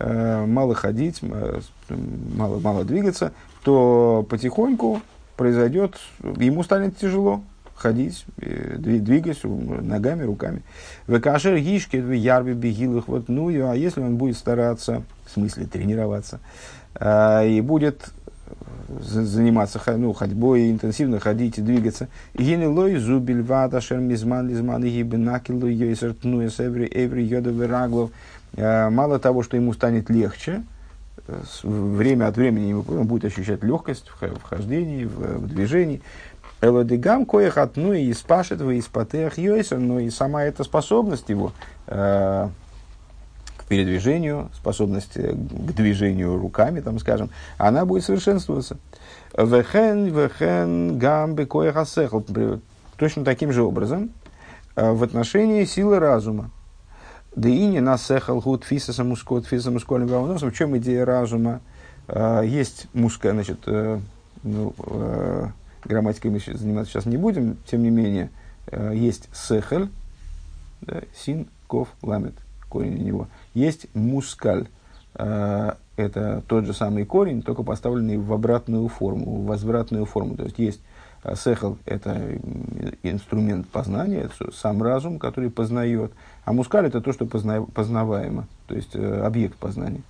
мало 0.00 0.74
ходить, 0.74 1.20
мало, 1.22 2.58
мало 2.58 2.84
двигаться, 2.84 3.32
то 3.62 4.26
потихоньку 4.28 5.00
произойдет, 5.36 5.96
ему 6.22 6.62
станет 6.62 6.96
тяжело. 6.96 7.42
ходить, 7.74 8.24
э, 8.40 8.76
двигать 8.78 9.42
ногами, 9.42 10.22
руками. 10.22 10.62
В 11.08 11.18
кашер 11.18 11.58
гишки, 11.58 11.96
в 11.96 12.12
ярби 12.12 12.52
бегилых, 12.52 13.08
вот, 13.08 13.28
ну, 13.28 13.48
а 13.68 13.74
если 13.74 14.00
он 14.00 14.16
будет 14.18 14.36
стараться, 14.36 15.02
в 15.26 15.30
смысле 15.32 15.66
тренироваться, 15.66 16.38
э, 16.94 17.48
и 17.48 17.60
будет 17.60 18.12
заниматься 19.00 19.80
ну, 19.96 20.12
ходьбой, 20.12 20.70
интенсивно 20.70 21.18
ходить 21.18 21.58
и 21.58 21.62
двигаться. 21.62 22.08
Генелой 22.34 22.96
зубиль 22.96 23.42
вата 23.42 23.80
шермизман 23.80 24.48
лизман 24.48 24.84
гибенакилу 24.84 25.66
йойсер 25.66 26.14
тнуэс 26.14 26.60
эври 26.60 26.90
эври 26.92 27.24
йодовый 27.24 27.66
раглов. 27.66 28.10
Э, 28.54 28.90
мало 28.90 29.18
того, 29.18 29.42
что 29.42 29.56
ему 29.56 29.72
станет 29.72 30.10
легче, 30.10 30.62
время 31.62 32.28
от 32.28 32.36
времени 32.36 32.72
он 32.72 33.06
будет 33.06 33.24
ощущать 33.24 33.62
легкость 33.62 34.08
в 34.08 34.42
хождении, 34.42 35.04
в, 35.04 35.46
движении. 35.46 36.02
Элодигам 36.60 37.26
коих 37.26 37.58
отну 37.58 37.92
и 37.92 38.12
испашет 38.12 38.60
в 38.60 38.78
испатех 38.78 39.36
йойсер, 39.36 39.78
но 39.78 39.98
и 39.98 40.10
сама 40.10 40.44
эта 40.44 40.62
способность 40.62 41.28
его 41.28 41.52
э, 41.88 42.48
к 43.56 43.64
передвижению, 43.64 44.48
способность 44.54 45.16
э, 45.16 45.32
к 45.32 45.72
движению 45.72 46.38
руками, 46.38 46.80
там, 46.80 47.00
скажем, 47.00 47.30
она 47.58 47.84
будет 47.84 48.04
совершенствоваться. 48.04 48.76
Вехен, 49.36 50.06
вехен, 50.06 50.98
гамбе 50.98 51.46
коих 51.46 51.76
асехл. 51.76 52.20
Точно 52.96 53.24
таким 53.24 53.50
же 53.50 53.64
образом 53.64 54.12
э, 54.76 54.92
в 54.92 55.02
отношении 55.02 55.64
силы 55.64 55.98
разума. 55.98 56.50
Да 57.34 57.48
и 57.48 57.66
не 57.66 57.80
насехал 57.80 58.40
гуд 58.40 58.64
фисаса 58.64 59.04
мускот 59.04 59.46
фисаса 59.46 59.70
мускольным 59.70 60.08
В 60.08 60.52
чем 60.52 60.76
идея 60.78 61.04
разума? 61.04 61.60
Э, 62.08 62.42
есть 62.44 62.88
муска, 62.92 63.32
значит, 63.32 63.66
ну, 64.42 64.74
грамматикой 65.84 66.30
мы 66.30 66.38
заниматься 66.38 66.92
сейчас 66.92 67.06
не 67.06 67.16
будем, 67.16 67.56
тем 67.66 67.82
не 67.82 67.90
менее, 67.90 68.30
э, 68.66 68.92
есть 68.94 69.28
сехель, 69.34 69.88
да, 70.82 71.02
син, 71.14 71.48
ков, 71.66 71.88
ламет, 72.02 72.34
корень 72.68 73.00
у 73.00 73.04
него. 73.04 73.28
Есть 73.54 73.86
мускаль, 73.94 74.68
э, 75.14 75.72
это 75.96 76.42
тот 76.46 76.66
же 76.66 76.74
самый 76.74 77.04
корень, 77.04 77.42
только 77.42 77.62
поставленный 77.62 78.16
в 78.16 78.32
обратную 78.32 78.88
форму, 78.88 79.42
в 79.42 79.46
возвратную 79.46 80.06
форму. 80.06 80.36
То 80.36 80.44
есть 80.44 80.58
есть 80.58 80.80
э, 81.22 81.34
сехел– 81.36 81.78
это 81.84 82.38
инструмент 83.02 83.68
познания, 83.68 84.30
сам 84.54 84.82
разум, 84.82 85.18
который 85.18 85.50
познает, 85.50 86.12
а 86.44 86.52
мускаль– 86.52 86.86
это 86.88 87.00
то, 87.00 87.12
что 87.12 87.26
позна, 87.26 87.62
познаваемо, 87.62 88.46
то 88.66 88.74
есть 88.74 88.94
объект 88.96 89.56
познания. 89.56 90.02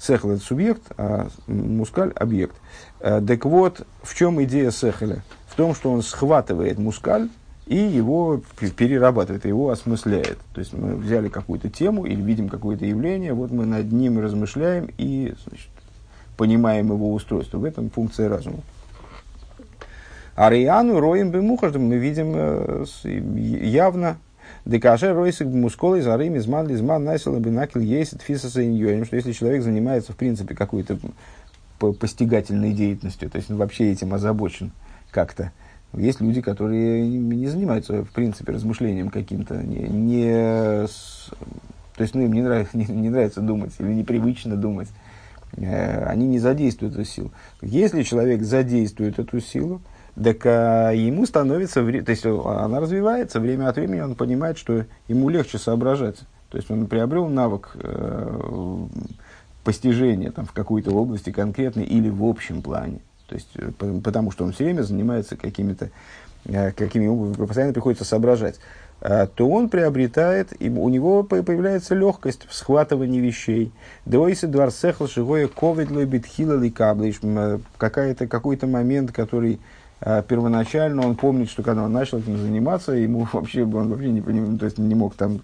Сехл– 0.00 0.30
это 0.30 0.42
субъект, 0.42 0.82
а 0.96 1.28
мускаль– 1.46 2.10
объект. 2.16 2.56
Э, 3.00 3.20
так 3.20 3.44
вот, 3.44 3.86
в 4.02 4.14
чем 4.14 4.42
идея 4.44 4.70
Сехеля? 4.70 5.22
В 5.46 5.56
том, 5.56 5.74
что 5.74 5.92
он 5.92 6.02
схватывает 6.02 6.78
мускаль 6.78 7.28
и 7.66 7.76
его 7.76 8.40
перерабатывает, 8.76 9.44
его 9.44 9.70
осмысляет. 9.70 10.38
То 10.54 10.60
есть 10.60 10.72
мы 10.72 10.96
взяли 10.96 11.28
какую-то 11.28 11.68
тему 11.68 12.06
или 12.06 12.20
видим 12.20 12.48
какое-то 12.48 12.84
явление, 12.86 13.34
вот 13.34 13.50
мы 13.50 13.66
над 13.66 13.92
ним 13.92 14.18
размышляем 14.18 14.88
и 14.96 15.34
значит, 15.46 15.68
понимаем 16.36 16.88
его 16.88 17.12
устройство. 17.12 17.58
В 17.58 17.64
этом 17.64 17.90
функция 17.90 18.28
разума. 18.28 18.60
Ариану 20.40 21.00
роем 21.00 21.30
бемухаждом 21.30 21.82
мы 21.82 21.96
видим 21.98 22.32
э, 22.34 22.84
явно 23.04 24.16
Декаше 24.64 25.12
ройсик 25.12 25.46
мусколой 25.48 26.00
за 26.00 26.16
рым 26.16 26.38
изман 26.38 26.66
лизман 26.66 27.04
насила 27.04 27.38
бинакил 27.38 27.82
есть 27.82 28.14
иньюем, 28.14 29.04
что 29.04 29.16
если 29.16 29.32
человек 29.32 29.62
занимается, 29.62 30.14
в 30.14 30.16
принципе, 30.16 30.54
какой-то 30.54 30.98
постигательной 31.78 32.72
деятельностью, 32.72 33.28
то 33.28 33.36
есть 33.36 33.50
он 33.50 33.58
вообще 33.58 33.92
этим 33.92 34.14
озабочен 34.14 34.72
как-то. 35.10 35.52
Есть 35.92 36.22
люди, 36.22 36.40
которые 36.40 37.06
не 37.06 37.46
занимаются, 37.46 38.02
в 38.02 38.10
принципе, 38.10 38.52
размышлением 38.52 39.10
каким-то, 39.10 39.56
не, 39.62 39.80
не, 39.88 40.86
то 40.86 42.02
есть 42.02 42.14
ну, 42.14 42.22
им 42.22 42.32
не 42.32 42.40
нравится, 42.40 42.76
не, 42.78 42.86
не 42.86 43.10
нравится 43.10 43.42
думать 43.42 43.72
или 43.78 43.92
непривычно 43.92 44.56
думать. 44.56 44.88
Э, 45.58 46.04
они 46.06 46.26
не 46.26 46.38
задействуют 46.38 46.94
эту 46.94 47.04
силу. 47.04 47.30
Если 47.60 48.04
человек 48.04 48.42
задействует 48.42 49.18
эту 49.18 49.40
силу, 49.40 49.82
так 50.22 50.44
а, 50.44 50.90
ему 50.90 51.26
становится, 51.26 51.82
то 51.82 52.10
есть 52.10 52.26
она 52.26 52.80
развивается, 52.80 53.40
время 53.40 53.68
от 53.68 53.76
времени 53.76 54.00
он 54.00 54.14
понимает, 54.14 54.58
что 54.58 54.84
ему 55.08 55.28
легче 55.28 55.58
соображать. 55.58 56.18
То 56.50 56.58
есть 56.58 56.70
он 56.70 56.86
приобрел 56.88 57.28
навык 57.28 57.70
э, 57.74 58.86
постижения 59.62 60.32
там, 60.32 60.46
в 60.46 60.52
какой-то 60.52 60.90
области 60.90 61.30
конкретной 61.30 61.84
или 61.84 62.08
в 62.08 62.24
общем 62.24 62.60
плане. 62.60 62.98
То 63.28 63.36
есть, 63.36 63.50
э, 63.54 63.70
потому 64.02 64.32
что 64.32 64.44
он 64.44 64.52
все 64.52 64.64
время 64.64 64.82
занимается 64.82 65.36
какими-то, 65.36 65.90
э, 66.46 66.72
какими 66.72 67.34
постоянно 67.34 67.72
приходится 67.72 68.04
соображать. 68.04 68.58
А, 69.00 69.26
то 69.26 69.48
он 69.48 69.70
приобретает, 69.70 70.52
и 70.60 70.68
у 70.68 70.88
него 70.88 71.22
появляется 71.22 71.94
легкость 71.94 72.46
в 72.46 72.54
схватывании 72.54 73.20
вещей. 73.20 73.72
Дойси 74.04 74.46
двор 74.46 74.70
сехл 74.70 75.06
шигоя 75.06 75.48
ковид 75.48 75.90
лойбит 75.90 76.26
хила 76.26 76.60
э, 76.62 77.58
Какой-то 77.78 78.66
момент, 78.66 79.12
который 79.12 79.54
а, 79.54 79.79
первоначально 80.00 81.06
он 81.06 81.16
помнит, 81.16 81.50
что 81.50 81.62
когда 81.62 81.84
он 81.84 81.92
начал 81.92 82.18
этим 82.18 82.38
заниматься, 82.38 82.92
ему 82.92 83.26
вообще, 83.32 83.64
он 83.64 83.90
вообще 83.90 84.10
не, 84.10 84.20
понимал, 84.20 84.58
то 84.58 84.64
есть 84.64 84.78
не 84.78 84.94
мог 84.94 85.14
там 85.14 85.42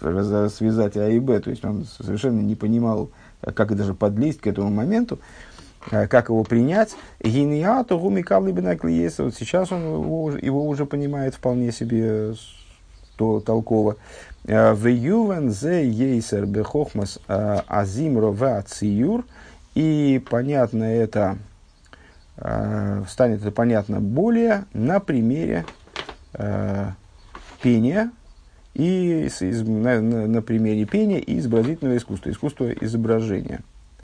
связать 0.00 0.96
А 0.96 1.08
и 1.08 1.18
Б, 1.18 1.40
то 1.40 1.50
есть 1.50 1.64
он 1.64 1.84
совершенно 1.84 2.40
не 2.40 2.54
понимал, 2.54 3.10
как 3.54 3.74
даже 3.76 3.94
подлезть 3.94 4.40
к 4.40 4.46
этому 4.46 4.70
моменту, 4.70 5.18
а, 5.90 6.06
как 6.06 6.28
его 6.28 6.44
принять. 6.44 6.94
Гениату 7.20 7.98
гумикавли 7.98 8.52
Вот 9.18 9.34
сейчас 9.34 9.72
он 9.72 9.82
его, 9.82 10.66
уже 10.66 10.86
понимает 10.86 11.34
вполне 11.34 11.72
себе 11.72 12.34
то 13.16 13.40
толково. 13.40 13.96
А, 14.46 14.74
в 14.74 14.86
ювен 14.86 15.50
зе 15.50 15.88
ейсер 15.88 16.46
бехохмас 16.46 17.18
азимро 17.28 18.30
ва. 18.30 18.64
И 19.74 20.22
понятно 20.30 20.84
это 20.84 21.38
станет 22.36 23.40
это 23.40 23.50
понятно 23.50 24.00
более 24.00 24.64
на 24.72 25.00
примере 25.00 25.64
э, 26.32 26.90
пения 27.62 28.10
и 28.74 29.28
на, 29.40 30.00
на, 30.00 30.26
на 30.26 30.42
примере 30.42 30.84
пения 30.84 31.20
и 31.20 31.38
изобразительного 31.38 31.96
искусства, 31.96 32.30
искусства 32.30 32.72
изображения– 32.72 33.60